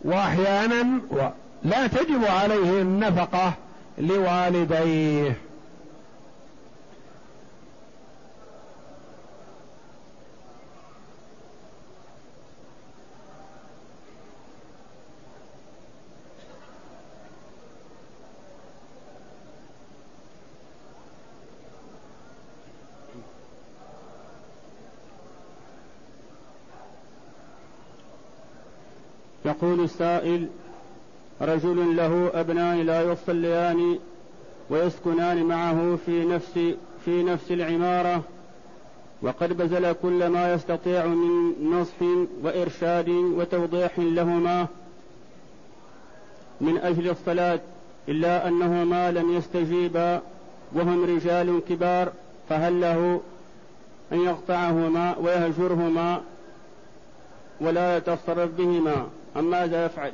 وأحيانا 0.03 0.99
لا 1.63 1.87
تجب 1.87 2.25
عليه 2.25 2.81
النفقة 2.81 3.53
لوالديه. 3.97 5.37
يقول 29.55 29.83
السائل 29.83 30.47
رجل 31.41 31.95
له 31.95 32.31
أبنان 32.33 32.85
لا 32.85 33.01
يصليان 33.01 33.99
ويسكنان 34.69 35.43
معه 35.43 35.97
في 36.05 36.25
نفس 36.25 36.53
في 37.05 37.23
نفس 37.23 37.51
العمارة 37.51 38.23
وقد 39.21 39.57
بذل 39.57 39.95
كل 40.01 40.27
ما 40.27 40.53
يستطيع 40.53 41.05
من 41.05 41.53
نصح 41.71 41.95
وإرشاد 42.43 43.09
وتوضيح 43.09 43.99
لهما 43.99 44.67
من 46.61 46.77
أجل 46.77 47.09
الصلاة 47.09 47.59
إلا 48.09 48.47
أنهما 48.47 49.11
لم 49.11 49.37
يستجيبا 49.37 50.21
وهم 50.73 51.03
رجال 51.03 51.61
كبار 51.69 52.11
فهل 52.49 52.81
له 52.81 53.21
أن 54.11 54.21
يقطعهما 54.21 55.17
ويهجرهما 55.17 56.21
ولا 57.61 57.97
يتصرف 57.97 58.51
بهما؟ 58.57 59.07
ماذا 59.43 59.85
يفعل؟ 59.85 60.11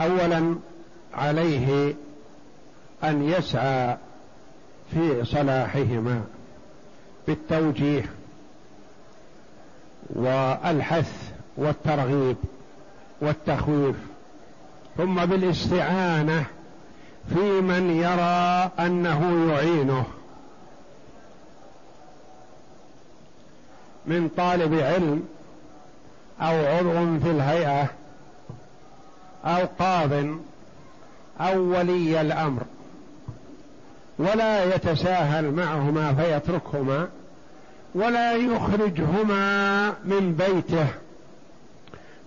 أولا 0.00 0.56
عليه 1.14 1.94
أن 3.04 3.28
يسعى 3.28 3.96
في 4.92 5.24
صلاحهما 5.24 6.24
بالتوجيه 7.26 8.04
والحث 10.10 11.30
والترغيب 11.56 12.36
والتخويف 13.20 13.96
ثم 14.96 15.24
بالاستعانة 15.26 16.44
في 17.34 17.60
من 17.60 17.90
يرى 17.90 18.70
أنه 18.86 19.52
يعينه. 19.52 20.04
من 24.06 24.28
طالب 24.36 24.74
علم 24.74 25.28
أو 26.40 26.66
عضو 26.66 27.20
في 27.20 27.30
الهيئة 27.30 27.86
أو 29.44 29.66
قاض 29.78 30.10
أو 31.40 31.60
ولي 31.60 32.20
الأمر. 32.20 32.62
ولا 34.18 34.74
يتساهل 34.74 35.50
معهما 35.50 36.14
فيتركهما 36.14 37.08
ولا 37.94 38.32
يخرجهما 38.32 39.88
من 40.04 40.34
بيته 40.34 40.86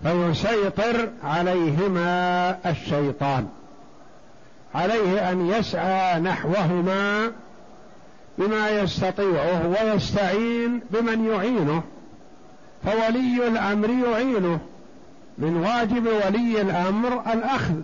فيسيطر 0.02 1.08
عليهما 1.24 2.58
الشيطان. 2.70 3.48
عليه 4.74 5.30
أن 5.32 5.46
يسعى 5.46 6.20
نحوهما 6.20 7.32
بما 8.38 8.70
يستطيعه 8.70 9.68
ويستعين 9.68 10.80
بمن 10.90 11.26
يعينه. 11.26 11.82
فولي 12.84 13.48
الأمر 13.48 13.90
يعينه. 13.90 14.60
من 15.38 15.56
واجب 15.56 16.06
ولي 16.06 16.60
الأمر 16.60 17.32
الأخذ 17.32 17.74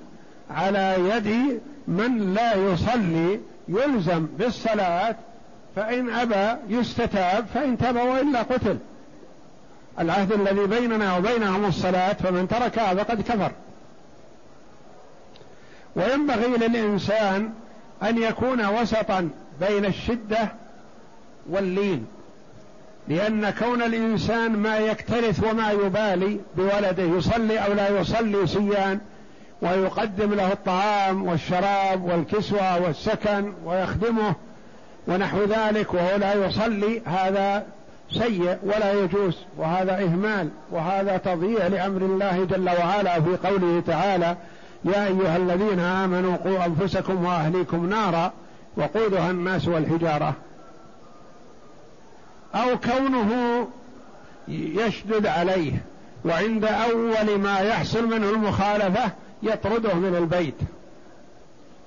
على 0.51 0.97
يد 0.99 1.61
من 1.89 2.35
لا 2.35 2.55
يصلي 2.55 3.41
يلزم 3.69 4.27
بالصلاة 4.39 5.17
فإن 5.77 6.11
أبى 6.11 6.61
يستتاب 6.69 7.47
فإن 7.55 7.79
تاب 7.79 7.97
وإلا 7.97 8.43
قتل. 8.43 8.79
العهد 9.99 10.33
الذي 10.33 10.67
بيننا 10.67 11.17
وبينهم 11.17 11.65
الصلاة 11.65 12.13
فمن 12.13 12.49
تركها 12.49 12.95
فقد 12.95 13.21
كفر. 13.21 13.53
وينبغي 15.97 16.69
للإنسان 16.69 17.53
أن 18.03 18.19
يكون 18.19 18.67
وسطا 18.67 19.31
بين 19.61 19.85
الشدة 19.85 20.49
واللين. 21.51 22.07
لأن 23.11 23.51
كون 23.51 23.83
الإنسان 23.83 24.57
ما 24.57 24.79
يكترث 24.79 25.45
وما 25.45 25.71
يبالي 25.71 26.41
بولده 26.57 27.03
يصلي 27.03 27.59
أو 27.59 27.73
لا 27.73 28.01
يصلي 28.01 28.47
سيان 28.47 29.01
ويقدم 29.63 30.35
له 30.35 30.53
الطعام 30.53 31.27
والشراب 31.27 32.05
والكسوة 32.05 32.83
والسكن 32.83 33.53
ويخدمه 33.65 34.35
ونحو 35.09 35.45
ذلك 35.45 35.95
وهو 35.95 36.17
لا 36.17 36.47
يصلي 36.47 37.03
هذا 37.07 37.67
سيء 38.11 38.59
ولا 38.63 38.93
يجوز 38.93 39.39
وهذا 39.57 39.99
إهمال 40.03 40.49
وهذا 40.71 41.17
تضييع 41.17 41.67
لأمر 41.67 42.03
الله 42.03 42.45
جل 42.45 42.69
وعلا 42.69 43.21
في 43.21 43.49
قوله 43.49 43.83
تعالى 43.87 44.37
يا 44.85 45.07
أيها 45.07 45.37
الذين 45.37 45.81
آمنوا 45.81 46.37
قوا 46.37 46.67
أنفسكم 46.67 47.25
وأهليكم 47.25 47.91
نارا 47.91 48.33
وقودها 48.77 49.31
الناس 49.31 49.69
والحجارة. 49.69 50.35
أو 52.55 52.79
كونه 52.79 53.69
يشدد 54.49 55.27
عليه 55.27 55.73
وعند 56.25 56.65
أول 56.65 57.39
ما 57.39 57.61
يحصل 57.61 58.07
منه 58.07 58.31
المخالفة 58.31 59.11
يطرده 59.43 59.95
من 59.95 60.17
البيت 60.17 60.55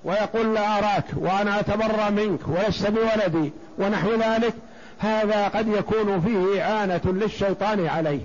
ويقول 0.03 0.53
لا 0.53 0.78
أراك 0.78 1.05
وأنا 1.16 1.59
أتبرى 1.59 2.09
منك 2.11 2.39
ولست 2.47 2.88
بولدي 2.88 3.51
ونحو 3.78 4.09
ذلك 4.16 4.53
هذا 4.99 5.47
قد 5.47 5.68
يكون 5.68 6.22
فيه 6.22 6.64
إعانة 6.64 7.01
للشيطان 7.05 7.88
عليه. 7.88 8.22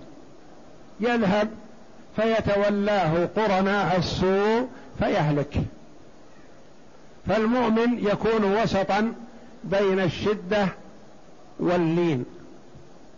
يذهب 1.00 1.48
فيتولاه 2.16 3.28
قرناء 3.36 3.96
السوء 3.98 4.68
فيهلك. 4.98 5.54
فالمؤمن 7.28 7.98
يكون 7.98 8.44
وسطا 8.62 9.12
بين 9.64 10.00
الشدة 10.00 10.68
واللين. 11.60 12.24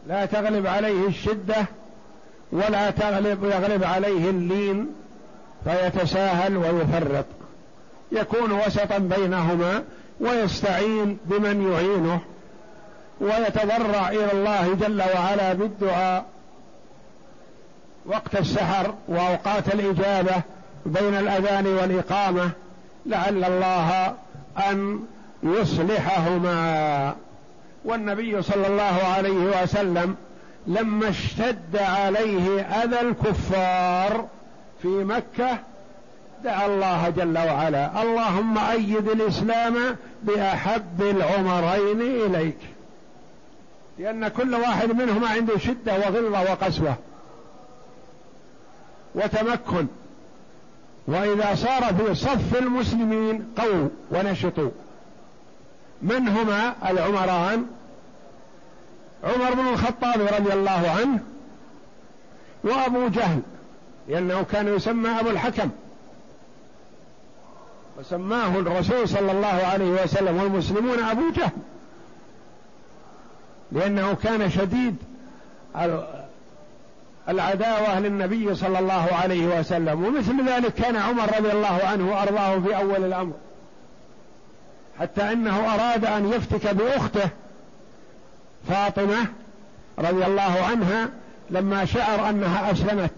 لا 0.06 0.26
تغلب 0.26 0.66
عليه 0.66 1.08
الشدة 1.08 1.66
ولا 2.52 2.90
تغلب 2.90 3.44
يغلب 3.44 3.84
عليه 3.84 4.30
اللين 4.30 4.86
فيتساهل 5.64 6.56
ويفرط. 6.56 7.24
يكون 8.12 8.52
وسطا 8.52 8.98
بينهما 8.98 9.82
ويستعين 10.20 11.18
بمن 11.24 11.72
يعينه 11.72 12.20
ويتضرع 13.20 14.08
إلى 14.08 14.32
الله 14.32 14.74
جل 14.74 15.02
وعلا 15.14 15.52
بالدعاء 15.52 16.24
وقت 18.06 18.36
السحر 18.36 18.94
وأوقات 19.08 19.74
الإجابة 19.74 20.42
بين 20.86 21.14
الأذان 21.14 21.66
والإقامة 21.66 22.50
لعل 23.06 23.44
الله 23.44 24.14
أن 24.70 25.00
يصلحهما. 25.42 27.14
والنبي 27.84 28.42
صلى 28.42 28.66
الله 28.66 29.00
عليه 29.16 29.62
وسلم 29.62 30.16
لما 30.66 31.08
اشتد 31.08 31.76
عليه 31.76 32.60
أذى 32.60 33.00
الكفار 33.00 34.28
في 34.82 34.88
مكة 34.88 35.58
دعا 36.44 36.66
الله 36.66 37.08
جل 37.08 37.38
وعلا 37.38 38.02
اللهم 38.02 38.58
أيد 38.58 39.08
الإسلام 39.08 39.96
بأحب 40.22 41.00
العمرين 41.02 42.00
إليك. 42.00 42.58
لأن 43.98 44.28
كل 44.28 44.54
واحد 44.54 44.92
منهما 44.92 45.28
عنده 45.28 45.58
شدة 45.58 45.94
وغلظة 45.94 46.42
وقسوة 46.42 46.94
وتمكن. 49.14 49.86
وإذا 51.06 51.54
صار 51.54 51.94
في 51.94 52.14
صف 52.14 52.58
المسلمين 52.58 53.44
قووا 53.56 53.88
ونشطوا. 54.10 54.70
من 56.02 56.28
هما 56.28 56.74
العمران؟ 56.90 57.66
عمر 59.24 59.54
بن 59.54 59.68
الخطاب 59.68 60.20
رضي 60.20 60.52
الله 60.52 60.96
عنه 61.00 61.18
وأبو 62.64 63.08
جهل 63.08 63.40
لأنه 64.08 64.42
كان 64.52 64.74
يسمى 64.76 65.08
أبو 65.20 65.30
الحكم. 65.30 65.70
وسماه 67.98 68.58
الرسول 68.58 69.08
صلى 69.08 69.32
الله 69.32 69.60
عليه 69.72 70.02
وسلم 70.02 70.36
والمسلمون 70.36 70.98
أبو 70.98 71.30
جهل 71.30 71.50
لأنه 73.72 74.14
كان 74.14 74.50
شديد 74.50 74.96
العداوة 77.28 78.00
للنبي 78.00 78.54
صلى 78.54 78.78
الله 78.78 79.08
عليه 79.12 79.58
وسلم. 79.58 80.04
ومثل 80.04 80.48
ذلك 80.48 80.74
كان 80.74 80.96
عمر 80.96 81.38
رضي 81.38 81.52
الله 81.52 81.80
عنه 81.84 82.10
وأرضاه 82.10 82.58
في 82.58 82.76
أول 82.76 83.04
الأمر. 83.04 83.32
حتى 85.00 85.32
إنه 85.32 85.74
أراد 85.74 86.04
أن 86.04 86.32
يفتك 86.32 86.74
بأخته 86.74 87.28
فاطمة 88.68 89.26
رضي 89.98 90.26
الله 90.26 90.64
عنها 90.70 91.08
لما 91.50 91.84
شعر 91.84 92.28
أنها 92.28 92.72
أسلمت. 92.72 93.14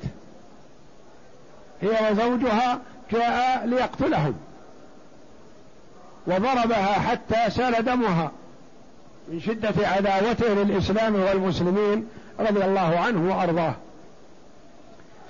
هي 1.83 2.11
وزوجها 2.11 2.79
جاء 3.13 3.67
ليقتلهم. 3.67 4.35
وضربها 6.27 6.93
حتى 6.93 7.51
سال 7.51 7.85
دمها 7.85 8.31
من 9.29 9.41
شدة 9.41 9.89
عداوته 9.89 10.55
للإسلام 10.55 11.15
والمسلمين 11.15 12.09
رضي 12.41 12.65
الله 12.65 12.99
عنه 12.99 13.37
وأرضاه. 13.37 13.75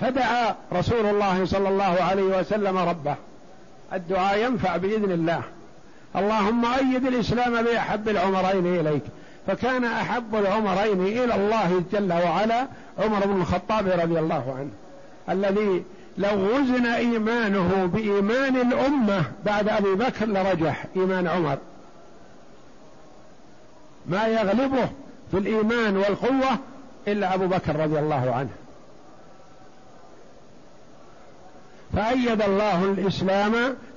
فدعا 0.00 0.54
رسول 0.72 1.06
الله 1.06 1.44
صلى 1.44 1.68
الله 1.68 2.02
عليه 2.02 2.22
وسلم 2.22 2.78
ربه. 2.78 3.14
الدعاء 3.92 4.38
ينفع 4.38 4.76
بإذن 4.76 5.10
الله. 5.10 5.42
اللهم 6.16 6.64
أيد 6.64 7.06
الإسلام 7.06 7.62
بأحب 7.62 8.08
العمرين 8.08 8.66
إليك. 8.80 9.02
فكان 9.46 9.84
أحب 9.84 10.34
العمرين 10.34 11.06
إلى 11.06 11.34
الله 11.34 11.82
جل 11.92 12.12
وعلا 12.12 12.66
عمر 12.98 13.26
بن 13.26 13.40
الخطاب 13.40 13.86
رضي 13.86 14.18
الله 14.18 14.54
عنه 14.58 14.70
الذي 15.28 15.84
لو 16.18 16.56
وزن 16.56 16.86
إيمانه 16.86 17.90
بإيمان 17.94 18.56
الأمة 18.56 19.24
بعد 19.44 19.68
أبي 19.68 19.94
بكر 19.94 20.26
لرجح 20.26 20.84
إيمان 20.96 21.26
عمر. 21.26 21.58
ما 24.06 24.26
يغلبه 24.26 24.88
في 25.30 25.38
الإيمان 25.38 25.96
والقوة 25.96 26.58
إلا 27.08 27.34
أبو 27.34 27.46
بكر 27.46 27.76
رضي 27.76 27.98
الله 27.98 28.34
عنه. 28.34 28.50
فأيد 31.96 32.42
الله 32.42 32.84
الإسلام 32.84 33.54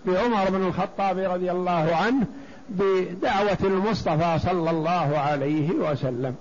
بعمر 0.07 0.49
بن 0.49 0.67
الخطاب 0.67 1.17
رضي 1.17 1.51
الله 1.51 1.95
عنه 1.95 2.25
بدعوة 2.69 3.57
المصطفى 3.63 4.39
صلى 4.39 4.69
الله 4.69 5.17
عليه 5.17 5.71
وسلم. 5.71 6.35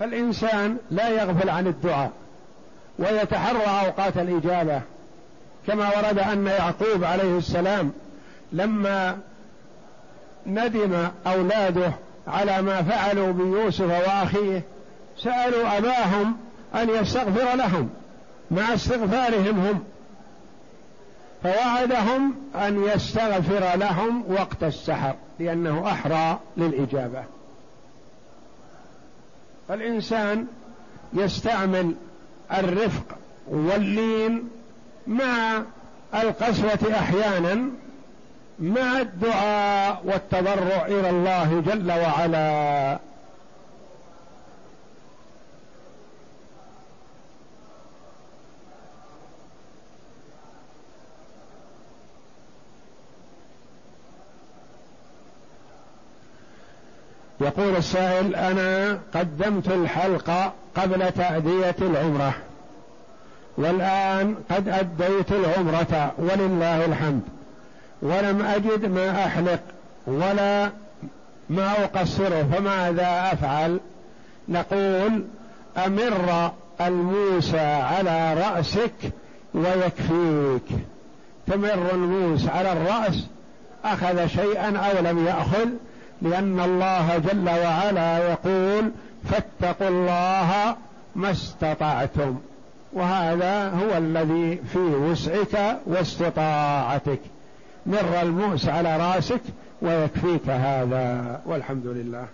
فالإنسان 0.00 0.76
لا 0.90 1.08
يغفل 1.08 1.50
عن 1.50 1.66
الدعاء 1.66 2.10
ويتحرى 2.98 3.86
أوقات 3.86 4.16
الإجابة 4.16 4.80
كما 5.66 5.88
ورد 5.96 6.18
أن 6.18 6.46
يعقوب 6.46 7.04
عليه 7.04 7.38
السلام 7.38 7.92
لما 8.52 9.18
ندم 10.46 11.08
أولاده 11.26 11.92
على 12.28 12.62
ما 12.62 12.82
فعلوا 12.82 13.32
بيوسف 13.32 13.90
وأخيه 13.90 14.62
سألوا 15.22 15.78
أباهم 15.78 16.36
أن 16.74 16.90
يستغفر 16.90 17.56
لهم 17.56 17.90
مع 18.50 18.74
استغفارهم 18.74 19.60
هم. 19.66 19.84
فوعدهم 21.42 22.34
أن 22.54 22.84
يستغفر 22.84 23.76
لهم 23.76 24.24
وقت 24.32 24.62
السحر 24.62 25.14
لأنه 25.38 25.86
أحرى 25.92 26.38
للإجابة. 26.56 27.24
فالإنسان 29.68 30.46
يستعمل 31.12 31.94
الرفق 32.52 33.04
واللين 33.48 34.48
مع 35.06 35.62
القسوة 36.14 36.94
أحيانا 36.94 37.70
مع 38.58 39.00
الدعاء 39.00 40.02
والتضرع 40.04 40.86
إلى 40.86 41.10
الله 41.10 41.62
جل 41.66 41.92
وعلا. 41.92 42.98
يقول 57.48 57.76
السائل 57.76 58.34
أنا 58.34 58.98
قدمت 59.14 59.68
الحلقة 59.68 60.52
قبل 60.76 61.12
تأدية 61.12 61.76
العمرة 61.80 62.34
والآن 63.58 64.34
قد 64.50 64.68
أديت 64.68 65.32
العمرة 65.32 66.12
ولله 66.18 66.84
الحمد 66.84 67.22
ولم 68.02 68.42
أجد 68.42 68.84
ما 68.84 69.26
أحلق 69.26 69.60
ولا 70.06 70.70
ما 71.50 71.84
أقصره 71.84 72.48
فماذا 72.52 73.32
أفعل؟ 73.32 73.80
نقول 74.48 75.24
أمر 75.86 76.52
الموسى 76.80 77.60
على 77.60 78.34
رأسك 78.34 79.12
ويكفيك. 79.54 80.78
تمر 81.46 81.90
الموس 81.92 82.48
على 82.48 82.72
الرأس 82.72 83.26
أخذ 83.84 84.26
شيئا 84.26 84.76
أو 84.76 85.04
لم 85.04 85.26
يأخذ؟ 85.26 85.68
لأن 86.22 86.60
الله 86.60 87.18
جل 87.18 87.48
وعلا 87.48 88.18
يقول 88.18 88.90
فاتقوا 89.24 89.88
الله 89.88 90.76
ما 91.16 91.30
استطعتم. 91.30 92.38
وهذا 92.92 93.68
هو 93.68 93.96
الذي 93.98 94.56
في 94.72 94.78
وسعك 94.78 95.78
واستطاعتك. 95.86 97.20
مر 97.86 98.22
المؤس 98.22 98.68
على 98.68 98.96
رأسك 98.96 99.40
ويكفيك 99.82 100.48
هذا. 100.48 101.40
والحمد 101.46 101.86
لله. 101.86 102.26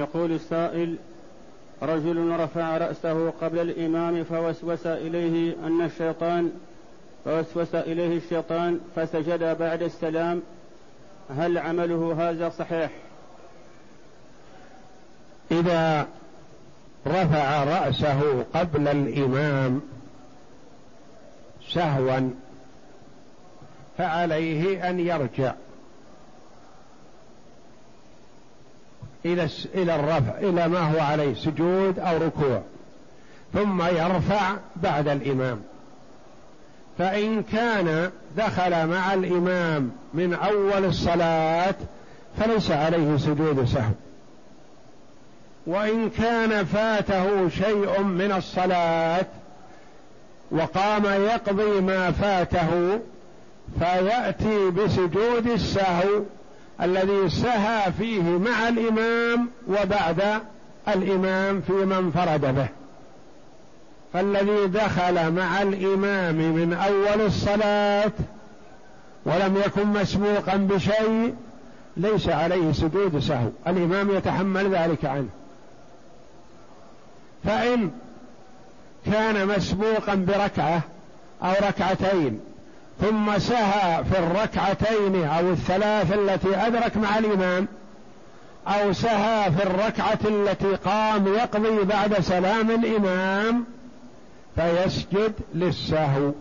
يقول 0.00 0.32
السائل 0.32 0.96
رجل 1.82 2.36
رفع 2.40 2.78
رأسه 2.78 3.30
قبل 3.30 3.58
الإمام 3.58 4.24
فوسوس 4.24 4.86
إليه 4.86 5.54
أن 5.66 5.82
الشيطان 5.82 6.52
فوسوس 7.24 7.74
إليه 7.74 8.16
الشيطان 8.16 8.80
فسجد 8.96 9.56
بعد 9.58 9.82
السلام. 9.82 10.42
هل 11.38 11.58
عمله 11.58 12.30
هذا 12.30 12.48
صحيح؟ 12.48 12.90
إذا 15.50 16.06
رفع 17.06 17.64
رأسه 17.64 18.44
قبل 18.54 18.88
الإمام 18.88 19.80
سهوا 21.68 22.30
فعليه 23.98 24.90
أن 24.90 25.00
يرجع. 25.00 25.54
إلى 29.24 29.48
إلى 29.74 29.94
الرفع 29.94 30.38
إلى 30.38 30.68
ما 30.68 30.78
هو 30.78 31.00
عليه 31.00 31.34
سجود 31.34 31.98
أو 31.98 32.16
ركوع. 32.16 32.62
ثم 33.54 33.82
يرفع 33.82 34.56
بعد 34.76 35.08
الإمام. 35.08 35.60
فإن 36.98 37.42
كان 37.42 38.10
دخل 38.36 38.86
مع 38.86 39.14
الإمام 39.14 39.90
من 40.14 40.34
أول 40.34 40.84
الصلاة 40.84 41.74
فليس 42.38 42.70
عليه 42.70 43.16
سجود 43.16 43.64
سهو. 43.64 43.92
وإن 45.66 46.10
كان 46.10 46.64
فاته 46.64 47.48
شيء 47.48 48.02
من 48.02 48.32
الصلاة 48.32 49.26
وقام 50.50 51.04
يقضي 51.04 51.80
ما 51.80 52.10
فاته 52.10 53.00
فيأتي 53.78 54.70
بسجود 54.70 55.46
السهو 55.46 56.22
الذي 56.82 57.28
سهى 57.28 57.92
فيه 57.92 58.22
مع 58.22 58.68
الإمام 58.68 59.48
وبعد 59.68 60.22
الإمام 60.88 61.60
فيما 61.60 61.98
انفرد 61.98 62.54
به. 62.54 62.68
فالذي 64.12 64.66
دخل 64.66 65.32
مع 65.32 65.62
الإمام 65.62 66.34
من 66.34 66.72
أول 66.72 67.26
الصلاة 67.26 68.12
ولم 69.24 69.56
يكن 69.66 69.86
مسبوقا 69.86 70.56
بشيء 70.56 71.34
ليس 71.96 72.28
عليه 72.28 72.72
سجود 72.72 73.18
سهو. 73.18 73.48
الإمام 73.66 74.10
يتحمل 74.10 74.74
ذلك 74.74 75.04
عنه. 75.04 75.28
فإن 77.44 77.90
كان 79.06 79.46
مسبوقا 79.46 80.14
بركعة 80.14 80.82
أو 81.42 81.52
ركعتين 81.68 82.40
ثم 83.00 83.38
سهى 83.38 84.04
في 84.04 84.18
الركعتين 84.18 85.24
أو 85.24 85.50
الثلاث 85.50 86.12
التي 86.12 86.56
أدرك 86.56 86.96
مع 86.96 87.18
الإمام 87.18 87.68
أو 88.66 88.92
سهى 88.92 89.52
في 89.52 89.62
الركعة 89.62 90.18
التي 90.24 90.74
قام 90.74 91.26
يقضي 91.26 91.84
بعد 91.84 92.20
سلام 92.20 92.70
الإمام 92.70 93.64
فيسجد 94.56 95.32
للسهو 95.54 96.32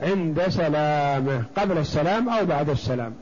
عند 0.00 0.48
سلامه 0.48 1.44
قبل 1.56 1.78
السلام 1.78 2.28
أو 2.28 2.46
بعد 2.46 2.70
السلام. 2.70 3.14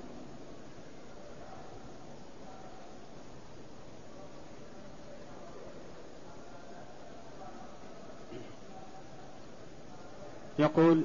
يقول 10.58 11.02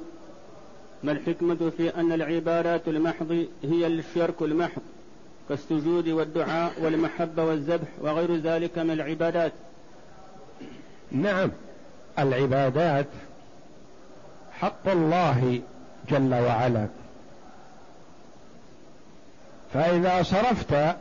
ما 1.02 1.12
الحكمة 1.12 1.72
في 1.76 1.88
أن 1.96 2.12
العبادات 2.12 2.88
المحض 2.88 3.46
هي 3.62 3.86
الشرك 3.86 4.42
المحض 4.42 4.82
كالسجود 5.48 6.08
والدعاء 6.08 6.72
والمحبة 6.82 7.44
والذبح 7.44 7.88
وغير 8.00 8.36
ذلك 8.36 8.78
من 8.78 8.90
العبادات؟ 8.90 9.52
نعم 11.12 11.50
العبادات 12.18 13.06
حق 14.52 14.88
الله 14.88 15.60
جل 16.08 16.34
وعلا. 16.34 16.86
فإذا 19.74 20.22
صرفت 20.22 20.96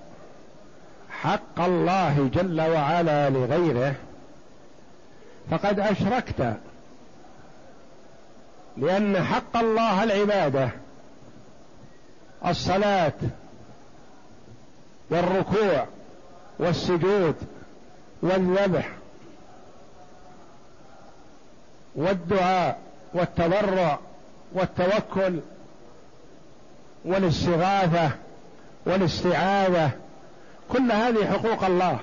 حق 1.09 1.59
الله 1.59 2.29
جل 2.33 2.61
وعلا 2.61 3.29
لغيره 3.29 3.95
فقد 5.51 5.79
أشركت 5.79 6.57
لأن 8.77 9.23
حق 9.23 9.57
الله 9.57 10.03
العبادة 10.03 10.69
الصلاة 12.45 13.13
والركوع 15.09 15.85
والسجود 16.59 17.35
والذبح 18.21 18.89
والدعاء 21.95 22.79
والتضرع 23.13 23.99
والتوكل 24.53 25.39
والاستغاثة 27.05 28.11
والاستعاذة 28.85 29.91
كل 30.69 30.91
هذه 30.91 31.25
حقوق 31.25 31.63
الله. 31.63 31.99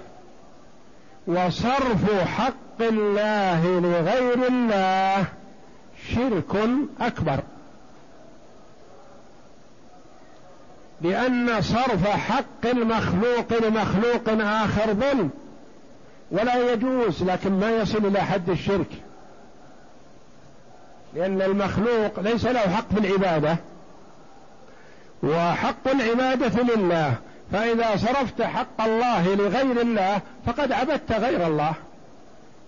وصرف 1.27 2.23
حق 2.23 2.81
الله 2.81 3.81
لغير 3.81 4.47
الله 4.47 5.27
شرك 6.15 6.69
أكبر. 7.01 7.41
لأن 11.01 11.63
صرف 11.63 12.09
حق 12.09 12.67
المخلوق 12.67 13.53
لمخلوق 13.63 14.29
آخر 14.29 14.93
ظلم. 14.93 15.31
ولا 16.31 16.73
يجوز 16.73 17.23
لكن 17.23 17.61
ما 17.61 17.71
يصل 17.71 18.07
إلى 18.07 18.21
حد 18.21 18.51
الشرك. 18.51 18.91
لأن 21.15 21.43
المخلوق 21.43 22.21
ليس 22.21 22.45
له 22.45 22.61
حق 22.61 22.95
في 22.95 23.01
العبادة. 23.01 23.57
وحق 25.23 25.89
العبادة 25.89 26.63
لله. 26.63 27.15
فإذا 27.53 27.97
صرفت 27.97 28.43
حق 28.43 28.81
الله 28.81 29.35
لغير 29.35 29.81
الله 29.81 30.21
فقد 30.47 30.73
عبدت 30.73 31.13
غير 31.13 31.47
الله. 31.47 31.75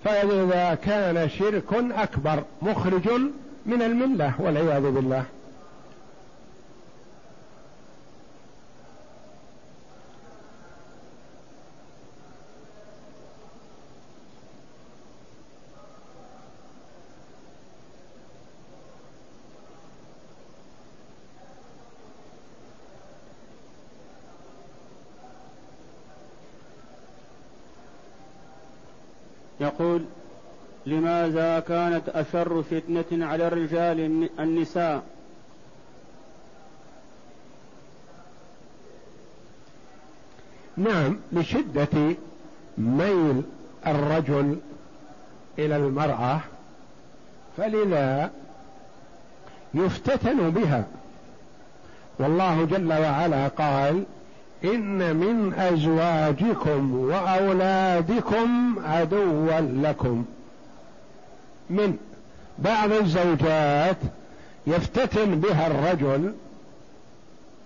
فإذا 0.05 0.79
كان 0.85 1.29
شرك 1.29 1.75
أكبر 1.75 2.45
مخرج 2.63 3.09
من 3.67 3.83
الملة 3.83 4.33
والعياذ 4.39 4.91
بالله. 4.91 5.25
يقول 29.81 30.05
لماذا 30.87 31.61
كانت 31.61 32.09
أشر 32.09 32.63
فتنة 32.63 33.27
على 33.27 33.47
الرجال 33.47 34.29
النساء؟ 34.39 35.03
نعم 40.77 41.17
لشدة 41.33 42.17
ميل 42.79 43.43
الرجل 43.87 44.59
إلى 45.59 45.77
المرأة 45.77 46.41
فلذا 47.57 48.31
يفتتن 49.75 50.51
بها. 50.51 50.85
والله 52.19 52.65
جل 52.65 52.93
وعلا 52.93 53.49
قال 53.49 54.05
إن 54.65 55.17
من 55.17 55.55
أزواجكم 55.55 56.95
وأولادكم 56.95 58.79
عدوا 58.85 59.61
لكم. 59.61 60.25
من 61.71 61.97
بعض 62.59 62.93
الزوجات 62.93 63.97
يفتتن 64.67 65.41
بها 65.41 65.67
الرجل 65.67 66.35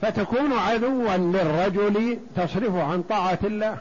فتكون 0.02 0.52
عدوا 0.52 1.16
للرجل 1.16 2.18
تصرفه 2.36 2.82
عن 2.82 3.02
طاعة 3.02 3.38
الله. 3.44 3.78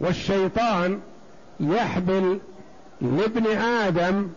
والشيطان 0.00 1.00
يحبل 1.60 2.38
لابن 3.00 3.46
آدم 3.56 4.28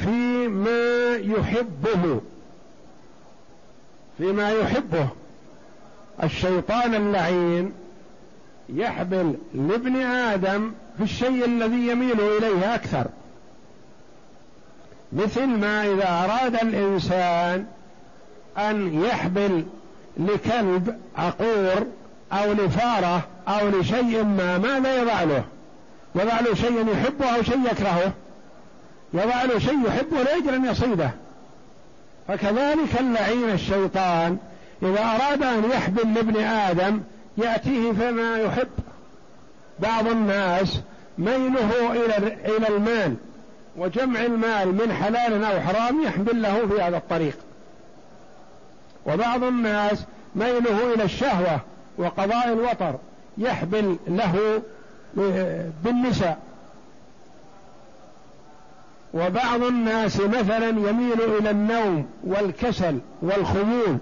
فيما 0.00 1.16
يحبه 1.16 2.20
فيما 4.18 4.50
يحبه. 4.50 5.08
الشيطان 6.22 6.94
اللعين 6.94 7.72
يحبل 8.68 9.34
لابن 9.54 9.96
آدم 9.96 10.72
في 10.98 11.04
الشيء 11.04 11.44
الذي 11.44 11.88
يميل 11.88 12.20
إليه 12.20 12.74
أكثر. 12.74 13.06
مثل 15.12 15.46
ما 15.46 15.86
إذا 15.92 16.08
أراد 16.08 16.54
الإنسان 16.54 17.66
أن 18.58 19.04
يحبل 19.04 19.64
لكلب 20.16 20.96
عقور 21.16 21.86
أو 22.32 22.52
لفارة 22.52 23.22
أو 23.48 23.68
لشيء 23.68 24.24
ما 24.24 24.58
ماذا 24.58 25.02
يضع 25.02 25.22
له 25.22 25.44
يضع 26.14 26.40
له 26.40 26.54
شيء 26.54 26.86
يحبه 26.92 27.36
أو 27.36 27.42
شيء 27.42 27.60
يكرهه؟ 27.72 28.12
يضع 29.14 29.44
له 29.44 29.58
شيء 29.58 29.86
يحبه 29.86 30.22
لأجل 30.22 30.54
أن 30.54 30.64
يصيده 30.64 31.10
فكذلك 32.28 33.00
اللعين 33.00 33.50
الشيطان 33.50 34.38
إذا 34.82 35.00
أراد 35.00 35.42
أن 35.42 35.70
يحبل 35.70 36.14
لابن 36.14 36.36
آدم 36.44 37.00
يأتيه 37.38 37.92
فيما 37.92 38.38
يحب. 38.38 38.68
بعض 39.78 40.06
الناس 40.06 40.80
ميله 41.18 41.92
إلى 41.92 42.16
إلى 42.56 42.68
المال 42.68 43.14
وجمع 43.76 44.20
المال 44.20 44.68
من 44.68 44.92
حلال 44.92 45.44
أو 45.44 45.60
حرام 45.60 46.02
يحمل 46.02 46.42
له 46.42 46.66
في 46.66 46.82
هذا 46.82 46.96
الطريق. 46.96 47.38
وبعض 49.06 49.44
الناس 49.44 50.04
ميله 50.36 50.94
إلى 50.94 51.04
الشهوة 51.04 51.60
وقضاء 51.98 52.52
الوطر 52.52 52.94
يحبل 53.38 53.96
له 54.08 54.62
بالنساء. 55.84 56.38
وبعض 59.14 59.62
الناس 59.62 60.20
مثلا 60.20 60.68
يميل 60.68 61.22
إلى 61.38 61.50
النوم 61.50 62.06
والكسل 62.24 62.98
والخمول. 63.22 63.98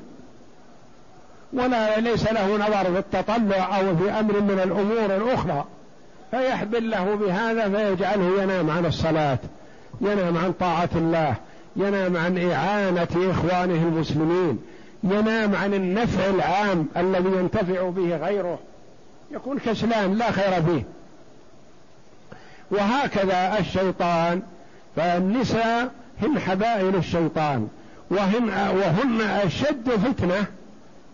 ولا 1.52 2.00
ليس 2.00 2.32
له 2.32 2.56
نظر 2.56 2.84
في 2.84 2.98
التطلع 2.98 3.78
أو 3.78 3.96
في 3.96 4.10
أمر 4.10 4.40
من 4.40 4.60
الأمور 4.64 5.16
الأخرى. 5.16 5.64
فيحبل 6.30 6.90
له 6.90 7.14
بهذا 7.14 7.68
فيجعله 7.68 8.42
ينام 8.42 8.70
عن 8.70 8.86
الصلاة 8.86 9.38
ينام 10.00 10.36
عن 10.36 10.52
طاعة 10.52 10.88
الله 10.94 11.34
ينام 11.76 12.16
عن 12.16 12.50
إعانة 12.50 13.08
إخوانه 13.16 13.82
المسلمين 13.88 14.58
ينام 15.04 15.56
عن 15.56 15.74
النفع 15.74 16.26
العام 16.26 16.86
الذي 16.96 17.28
ينتفع 17.28 17.88
به 17.88 18.16
غيره. 18.16 18.58
يكون 19.30 19.58
كسلان 19.58 20.14
لا 20.14 20.30
خير 20.30 20.62
فيه. 20.62 20.82
وهكذا 22.70 23.58
الشيطان 23.58 24.42
فالنساء 24.96 25.90
هن 26.22 26.38
حبائل 26.38 26.96
الشيطان 26.96 27.68
وهن 28.10 28.48
وهن 28.50 29.20
أشد 29.20 29.90
فتنة 29.90 30.46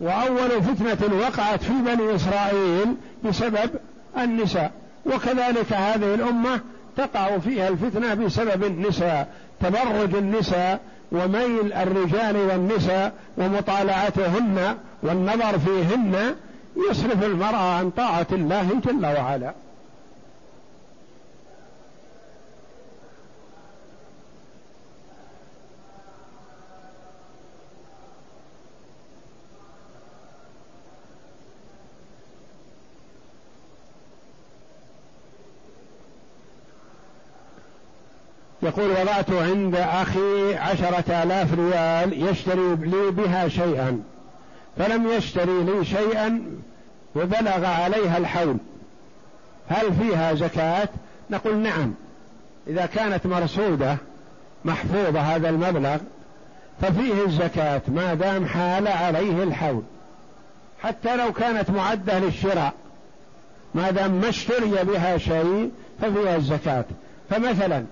وأول 0.00 0.62
فتنة 0.62 1.18
وقعت 1.20 1.62
في 1.62 1.72
بني 1.72 2.14
إسرائيل 2.14 2.94
بسبب 3.24 3.70
النساء. 4.18 4.72
وكذلك 5.06 5.72
هذه 5.72 6.14
الأمة 6.14 6.60
تقع 6.96 7.38
فيها 7.38 7.68
الفتنة 7.68 8.14
بسبب 8.14 8.64
النساء 8.64 9.28
تبرج 9.60 10.14
النساء 10.14 10.80
وميل 11.12 11.72
الرجال 11.72 12.36
والنساء 12.36 13.12
ومطالعتهن 13.38 14.76
والنظر 15.02 15.58
فيهن 15.58 16.34
يصرف 16.90 17.24
المرأة 17.24 17.78
عن 17.78 17.90
طاعة 17.90 18.26
الله 18.32 18.68
جل 18.86 19.06
وعلا. 19.06 19.54
يقول 38.64 38.90
وضعت 38.90 39.30
عند 39.30 39.74
أخي 39.74 40.54
عشرة 40.54 41.22
آلاف 41.22 41.54
ريال 41.54 42.28
يشتري 42.28 42.76
لي 42.76 43.10
بها 43.10 43.48
شيئا 43.48 44.02
فلم 44.78 45.08
يشتري 45.08 45.64
لي 45.64 45.84
شيئا 45.84 46.42
وبلغ 47.16 47.64
عليها 47.64 48.18
الحول. 48.18 48.56
هل 49.68 49.92
فيها 49.94 50.34
زكاة؟ 50.34 50.88
نقول 51.30 51.56
نعم. 51.56 51.94
إذا 52.66 52.86
كانت 52.86 53.26
مرصودة 53.26 53.96
محفوظة 54.64 55.20
هذا 55.20 55.48
المبلغ 55.48 55.96
ففيه 56.82 57.24
الزكاة 57.26 57.82
ما 57.88 58.14
دام 58.14 58.46
حال 58.46 58.88
عليه 58.88 59.42
الحول. 59.42 59.82
حتى 60.82 61.16
لو 61.16 61.32
كانت 61.32 61.70
معدة 61.70 62.18
للشراء 62.18 62.72
ما 63.74 63.90
دام 63.90 64.10
ما 64.10 64.28
اشتري 64.28 64.84
بها 64.84 65.18
شيء 65.18 65.70
ففيها 66.00 66.36
الزكاة. 66.36 66.84
فمثلا 67.30 67.84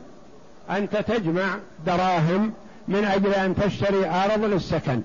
أنت 0.70 0.96
تجمع 0.96 1.58
دراهم 1.86 2.52
من 2.88 3.04
أجل 3.04 3.34
أن 3.34 3.56
تشتري 3.56 4.06
أرض 4.06 4.44
للسكن. 4.44 5.00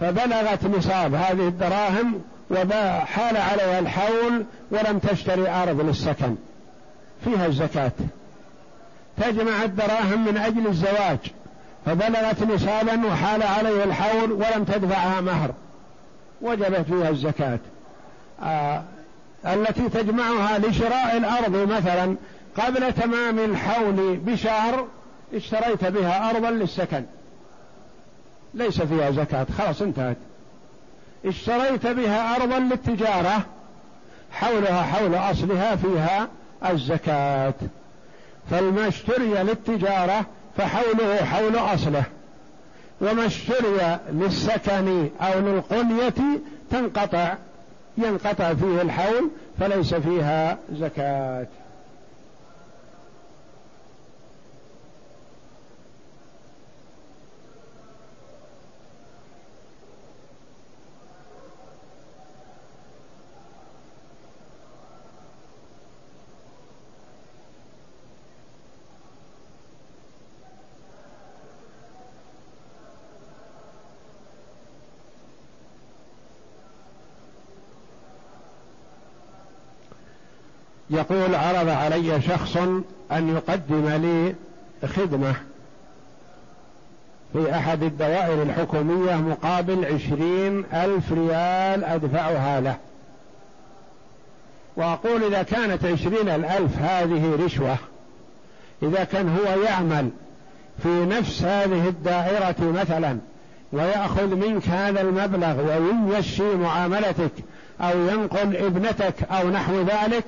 فبلغت 0.00 0.64
نصاب 0.64 1.14
هذه 1.14 1.48
الدراهم 1.48 2.20
وحال 2.50 3.36
عليها 3.36 3.78
الحول 3.78 4.44
ولم 4.70 4.98
تشتري 4.98 5.48
أرض 5.48 5.80
للسكن. 5.80 6.36
فيها 7.24 7.46
الزكاة. 7.46 7.92
تجمع 9.22 9.64
الدراهم 9.64 10.24
من 10.24 10.36
أجل 10.36 10.66
الزواج. 10.66 11.18
فبلغت 11.86 12.42
نصابا 12.42 13.06
وحال 13.06 13.42
عليها 13.42 13.84
الحول 13.84 14.32
ولم 14.32 14.64
تدفعها 14.64 15.20
مهر. 15.20 15.50
وجبت 16.42 16.86
فيها 16.86 17.08
الزكاة. 17.08 17.58
آه 18.42 18.82
التي 19.46 19.88
تجمعها 19.88 20.58
لشراء 20.58 21.16
الأرض 21.16 21.72
مثلا 21.72 22.16
قبل 22.58 22.92
تمام 22.92 23.38
الحول 23.38 24.16
بشهر 24.16 24.86
اشتريت 25.34 25.84
بها 25.84 26.30
أرضا 26.30 26.50
للسكن. 26.50 27.04
ليس 28.54 28.82
فيها 28.82 29.10
زكاة 29.10 29.46
خلاص 29.58 29.82
انتهت. 29.82 30.16
اشتريت 31.24 31.86
بها 31.86 32.36
أرضا 32.36 32.58
للتجارة 32.58 33.42
حولها 34.32 34.82
حول 34.82 35.14
أصلها 35.14 35.76
فيها 35.76 36.28
الزكاة. 36.70 37.54
فالما 38.50 38.88
اشتري 38.88 39.42
للتجارة 39.42 40.26
فحوله 40.56 41.24
حول 41.24 41.56
أصله. 41.56 42.04
وما 43.00 43.26
اشتري 43.26 43.98
للسكن 44.12 45.08
أو 45.20 45.40
للقنية 45.40 46.14
تنقطع 46.70 47.34
ينقطع 47.98 48.54
فيه 48.54 48.82
الحول 48.82 49.30
فليس 49.60 49.94
فيها 49.94 50.58
زكاة. 50.72 51.46
يقول 80.96 81.34
عرض 81.34 81.68
علي 81.68 82.22
شخص 82.22 82.56
أن 83.12 83.36
يقدم 83.36 83.88
لي 83.88 84.34
خدمة 84.88 85.34
في 87.32 87.54
أحد 87.54 87.82
الدوائر 87.82 88.42
الحكومية 88.42 89.14
مقابل 89.14 89.84
عشرين 89.84 90.64
ألف 90.72 91.12
ريال 91.12 91.84
أدفعها 91.84 92.60
له. 92.60 92.76
وأقول 94.76 95.24
إذا 95.24 95.42
كانت 95.42 95.84
عشرين 95.84 96.28
الألف 96.28 96.78
هذه 96.78 97.38
رشوة 97.44 97.76
إذا 98.82 99.04
كان 99.04 99.28
هو 99.28 99.62
يعمل 99.62 100.10
في 100.82 101.04
نفس 101.04 101.42
هذه 101.42 101.88
الدائرة 101.88 102.56
مثلا 102.60 103.18
ويأخذ 103.72 104.34
منك 104.34 104.68
هذا 104.68 105.00
المبلغ 105.00 105.60
ويمشي 105.60 106.54
معاملتك 106.54 107.32
أو 107.80 107.98
ينقل 107.98 108.56
ابنتك 108.56 109.14
أو 109.30 109.50
نحو 109.50 109.82
ذلك 109.82 110.24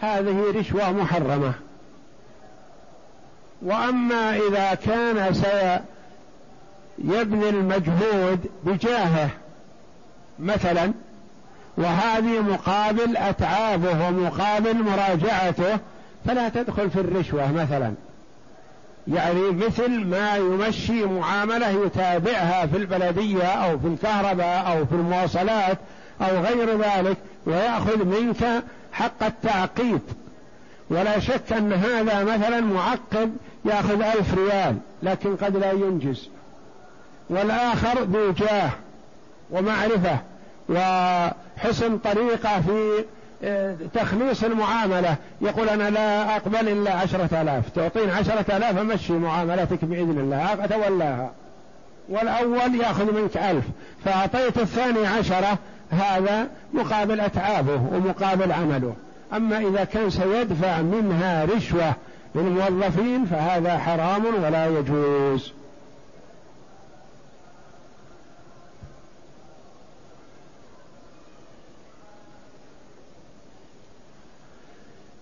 هذه 0.00 0.52
رشوة 0.56 0.92
محرمة. 0.92 1.52
وأما 3.62 4.36
إذا 4.36 4.74
كان 4.74 5.34
سيبني 6.98 7.48
المجهود 7.48 8.50
بجاهه 8.64 9.28
مثلا 10.38 10.92
وهذه 11.76 12.40
مقابل 12.40 13.16
أتعابه 13.16 14.08
ومقابل 14.08 14.82
مراجعته 14.82 15.78
فلا 16.26 16.48
تدخل 16.48 16.90
في 16.90 17.00
الرشوة 17.00 17.52
مثلا. 17.52 17.94
يعني 19.08 19.50
مثل 19.50 20.04
ما 20.04 20.36
يمشي 20.36 21.04
معاملة 21.04 21.68
يتابعها 21.68 22.66
في 22.66 22.76
البلدية 22.76 23.44
أو 23.44 23.78
في 23.78 23.86
الكهرباء 23.86 24.72
أو 24.72 24.86
في 24.86 24.92
المواصلات 24.92 25.78
أو 26.20 26.40
غير 26.40 26.78
ذلك 26.78 27.16
ويأخذ 27.46 28.04
منك 28.04 28.62
حق 28.92 29.22
التعقيد. 29.22 30.00
ولا 30.90 31.18
شك 31.20 31.52
أن 31.52 31.72
هذا 31.72 32.24
مثلا 32.24 32.60
معقد 32.60 33.36
يأخذ 33.64 34.02
ألف 34.02 34.34
ريال 34.34 34.76
لكن 35.02 35.36
قد 35.36 35.56
لا 35.56 35.72
ينجز. 35.72 36.28
والآخر 37.30 38.02
ذو 38.02 38.32
جاه 38.32 38.70
ومعرفة 39.50 40.18
وحسن 40.68 41.98
طريقة 41.98 42.60
في 42.60 43.04
آه، 43.44 43.76
تخليص 43.94 44.44
المعاملة. 44.44 45.16
يقول 45.40 45.68
أنا 45.68 45.90
لا 45.90 46.36
أقبل 46.36 46.68
إلا 46.68 46.94
عشرة 46.94 47.42
آلاف. 47.42 47.70
تعطين 47.74 48.10
عشرة 48.10 48.56
آلاف 48.56 48.78
أمشي 48.78 49.12
معاملتك 49.12 49.84
بإذن 49.84 50.18
الله. 50.18 50.64
أتولاها. 50.64 51.30
والأول 52.08 52.74
يأخذ 52.74 53.12
منك 53.12 53.36
ألف. 53.36 53.64
فأعطيت 54.04 54.58
الثاني 54.58 55.06
عشرة 55.06 55.58
هذا 56.00 56.48
مقابل 56.74 57.20
أتعابه 57.20 57.80
ومقابل 57.92 58.52
عمله. 58.52 58.94
أما 59.32 59.58
إذا 59.58 59.84
كان 59.84 60.10
سيدفع 60.10 60.82
منها 60.82 61.44
رشوة 61.44 61.94
للموظفين 62.34 63.24
فهذا 63.24 63.78
حرام 63.78 64.24
ولا 64.44 64.66
يجوز. 64.66 65.52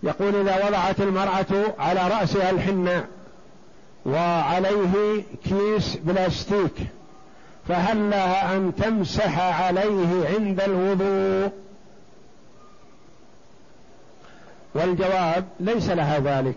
يقول 0.03 0.49
إذا 0.49 0.67
وضعت 0.69 1.01
المرأة 1.01 1.75
على 1.79 2.01
رأسها 2.01 2.51
الحناء 2.51 3.07
وعليه 4.07 5.23
كيس 5.45 5.97
بلاستيك 5.97 6.73
فهل 7.69 8.11
لها 8.11 8.57
أن 8.57 8.73
تمسح 8.77 9.63
عليه 9.63 10.29
عند 10.29 10.61
الوضوء. 10.61 11.53
والجواب 14.75 15.45
ليس 15.61 15.89
لها 15.89 16.19
ذلك 16.19 16.57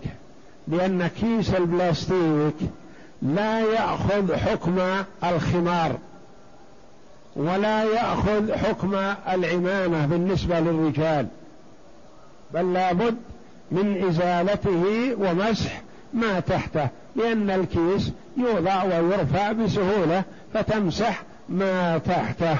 لأن 0.67 1.07
كيس 1.07 1.55
البلاستيك 1.55 2.55
لا 3.21 3.59
يأخذ 3.59 4.35
حكم 4.35 4.79
الخمار 5.23 5.95
ولا 7.35 7.83
يأخذ 7.83 8.53
حكم 8.53 8.95
العمامة 9.29 10.05
بالنسبة 10.05 10.59
للرجال 10.59 11.27
بل 12.53 12.73
لابد 12.73 13.15
من 13.71 14.03
إزالته 14.07 15.15
ومسح 15.19 15.81
ما 16.13 16.39
تحته 16.39 16.87
لأن 17.15 17.49
الكيس 17.49 18.11
يوضع 18.37 18.83
ويرفع 18.83 19.51
بسهولة 19.51 20.23
فتمسح 20.55 21.21
ما 21.49 21.97
تحته. 21.97 22.57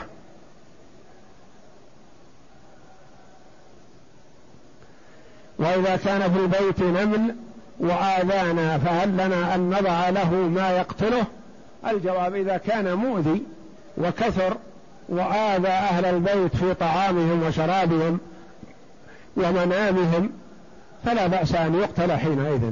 وإذا 5.60 5.96
كان 5.96 6.34
في 6.34 6.40
البيت 6.40 6.82
نمل 6.82 7.36
وآذانا 7.80 8.78
فهل 8.78 9.10
لنا 9.10 9.56
أن 9.56 9.70
نضع 9.70 10.10
له 10.10 10.32
ما 10.32 10.72
يقتله؟ 10.72 11.26
الجواب 11.88 12.36
إذا 12.36 12.58
كان 12.58 12.94
مؤذي 12.94 13.44
وكثر 13.98 14.58
وآذى 15.10 15.68
أهل 15.68 16.06
البيت 16.06 16.56
في 16.56 16.74
طعامهم 16.74 17.44
وشرابهم 17.44 18.20
ومنامهم 19.38 20.32
فلا 21.06 21.28
بأس 21.28 21.56
أن 21.56 21.76
يقتل 21.76 22.12
حينئذ. 22.12 22.72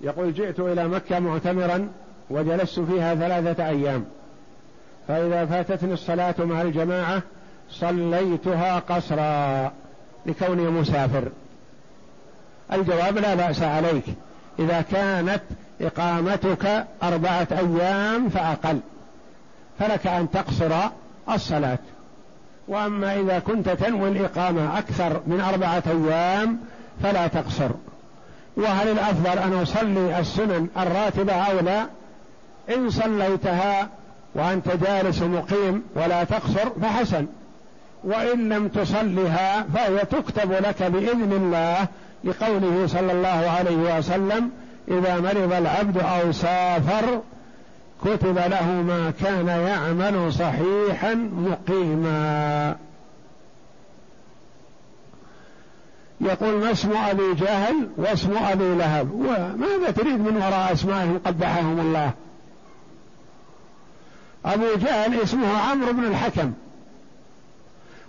يقول 0.00 0.34
جئت 0.34 0.60
إلى 0.60 0.88
مكة 0.88 1.18
معتمرا 1.18 1.88
وجلست 2.30 2.80
فيها 2.80 3.14
ثلاثة 3.14 3.68
أيام. 3.68 4.04
فإذا 5.08 5.46
فاتتني 5.46 5.92
الصلاة 5.92 6.34
مع 6.38 6.62
الجماعة 6.62 7.22
صليتها 7.70 8.78
قصرا 8.78 9.72
لكوني 10.26 10.62
مسافر. 10.62 11.28
الجواب 12.72 13.18
لا 13.18 13.34
بأس 13.34 13.62
عليك. 13.62 14.04
إذا 14.58 14.80
كانت 14.80 15.42
إقامتك 15.80 16.84
أربعة 17.02 17.48
أيام 17.52 18.28
فأقل. 18.28 18.80
فلك 19.78 20.06
أن 20.06 20.30
تقصر 20.30 20.74
الصلاة. 21.34 21.78
وأما 22.68 23.20
إذا 23.20 23.38
كنت 23.38 23.68
تنوي 23.68 24.08
الإقامة 24.08 24.78
أكثر 24.78 25.20
من 25.26 25.40
أربعة 25.40 25.82
أيام 25.86 26.58
فلا 27.02 27.26
تقصر. 27.26 27.70
وهل 28.60 28.88
الأفضل 28.88 29.38
أن 29.38 29.62
أصلي 29.62 30.18
السنن 30.18 30.68
الراتبة 30.76 31.32
أو 31.32 31.60
لا؟ 31.60 31.86
إن 32.76 32.90
صليتها 32.90 33.88
وأنت 34.34 34.68
جالس 34.68 35.22
مقيم 35.22 35.82
ولا 35.94 36.24
تقصر 36.24 36.70
فحسن. 36.82 37.26
وإن 38.04 38.48
لم 38.48 38.68
تصلها 38.68 39.66
فهي 39.74 39.98
تكتب 39.98 40.52
لك 40.52 40.82
بإذن 40.82 41.32
الله 41.32 41.86
لقوله 42.24 42.86
صلى 42.86 43.12
الله 43.12 43.50
عليه 43.58 43.98
وسلم 43.98 44.50
إذا 44.88 45.20
مرض 45.20 45.52
العبد 45.52 45.98
أو 45.98 46.32
سافر 46.32 47.20
كتب 48.04 48.38
له 48.38 48.66
ما 48.66 49.12
كان 49.24 49.48
يعمل 49.48 50.32
صحيحا 50.32 51.14
مقيما. 51.14 52.76
يقول 56.20 56.54
ما 56.54 56.72
اسم 56.72 56.92
أبي 56.96 57.34
جهل 57.34 57.88
واسم 57.96 58.36
أبي 58.36 58.74
لهب؟ 58.74 59.12
وماذا 59.12 59.90
تريد 59.90 60.20
من 60.20 60.36
وراء 60.36 60.72
أسمائهم 60.72 61.20
قبحهم 61.26 61.80
الله؟ 61.80 62.12
أبو 64.44 64.64
جهل 64.76 65.20
اسمه 65.20 65.58
عمرو 65.58 65.92
بن 65.92 66.04
الحكم. 66.04 66.52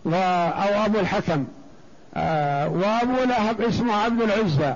أو 0.06 0.86
أبو 0.86 1.00
الحكم. 1.00 1.46
آه 2.16 2.70
وأبو 2.70 3.24
لهب 3.24 3.62
اسمه 3.62 3.96
عبد 3.96 4.22
العزى 4.22 4.76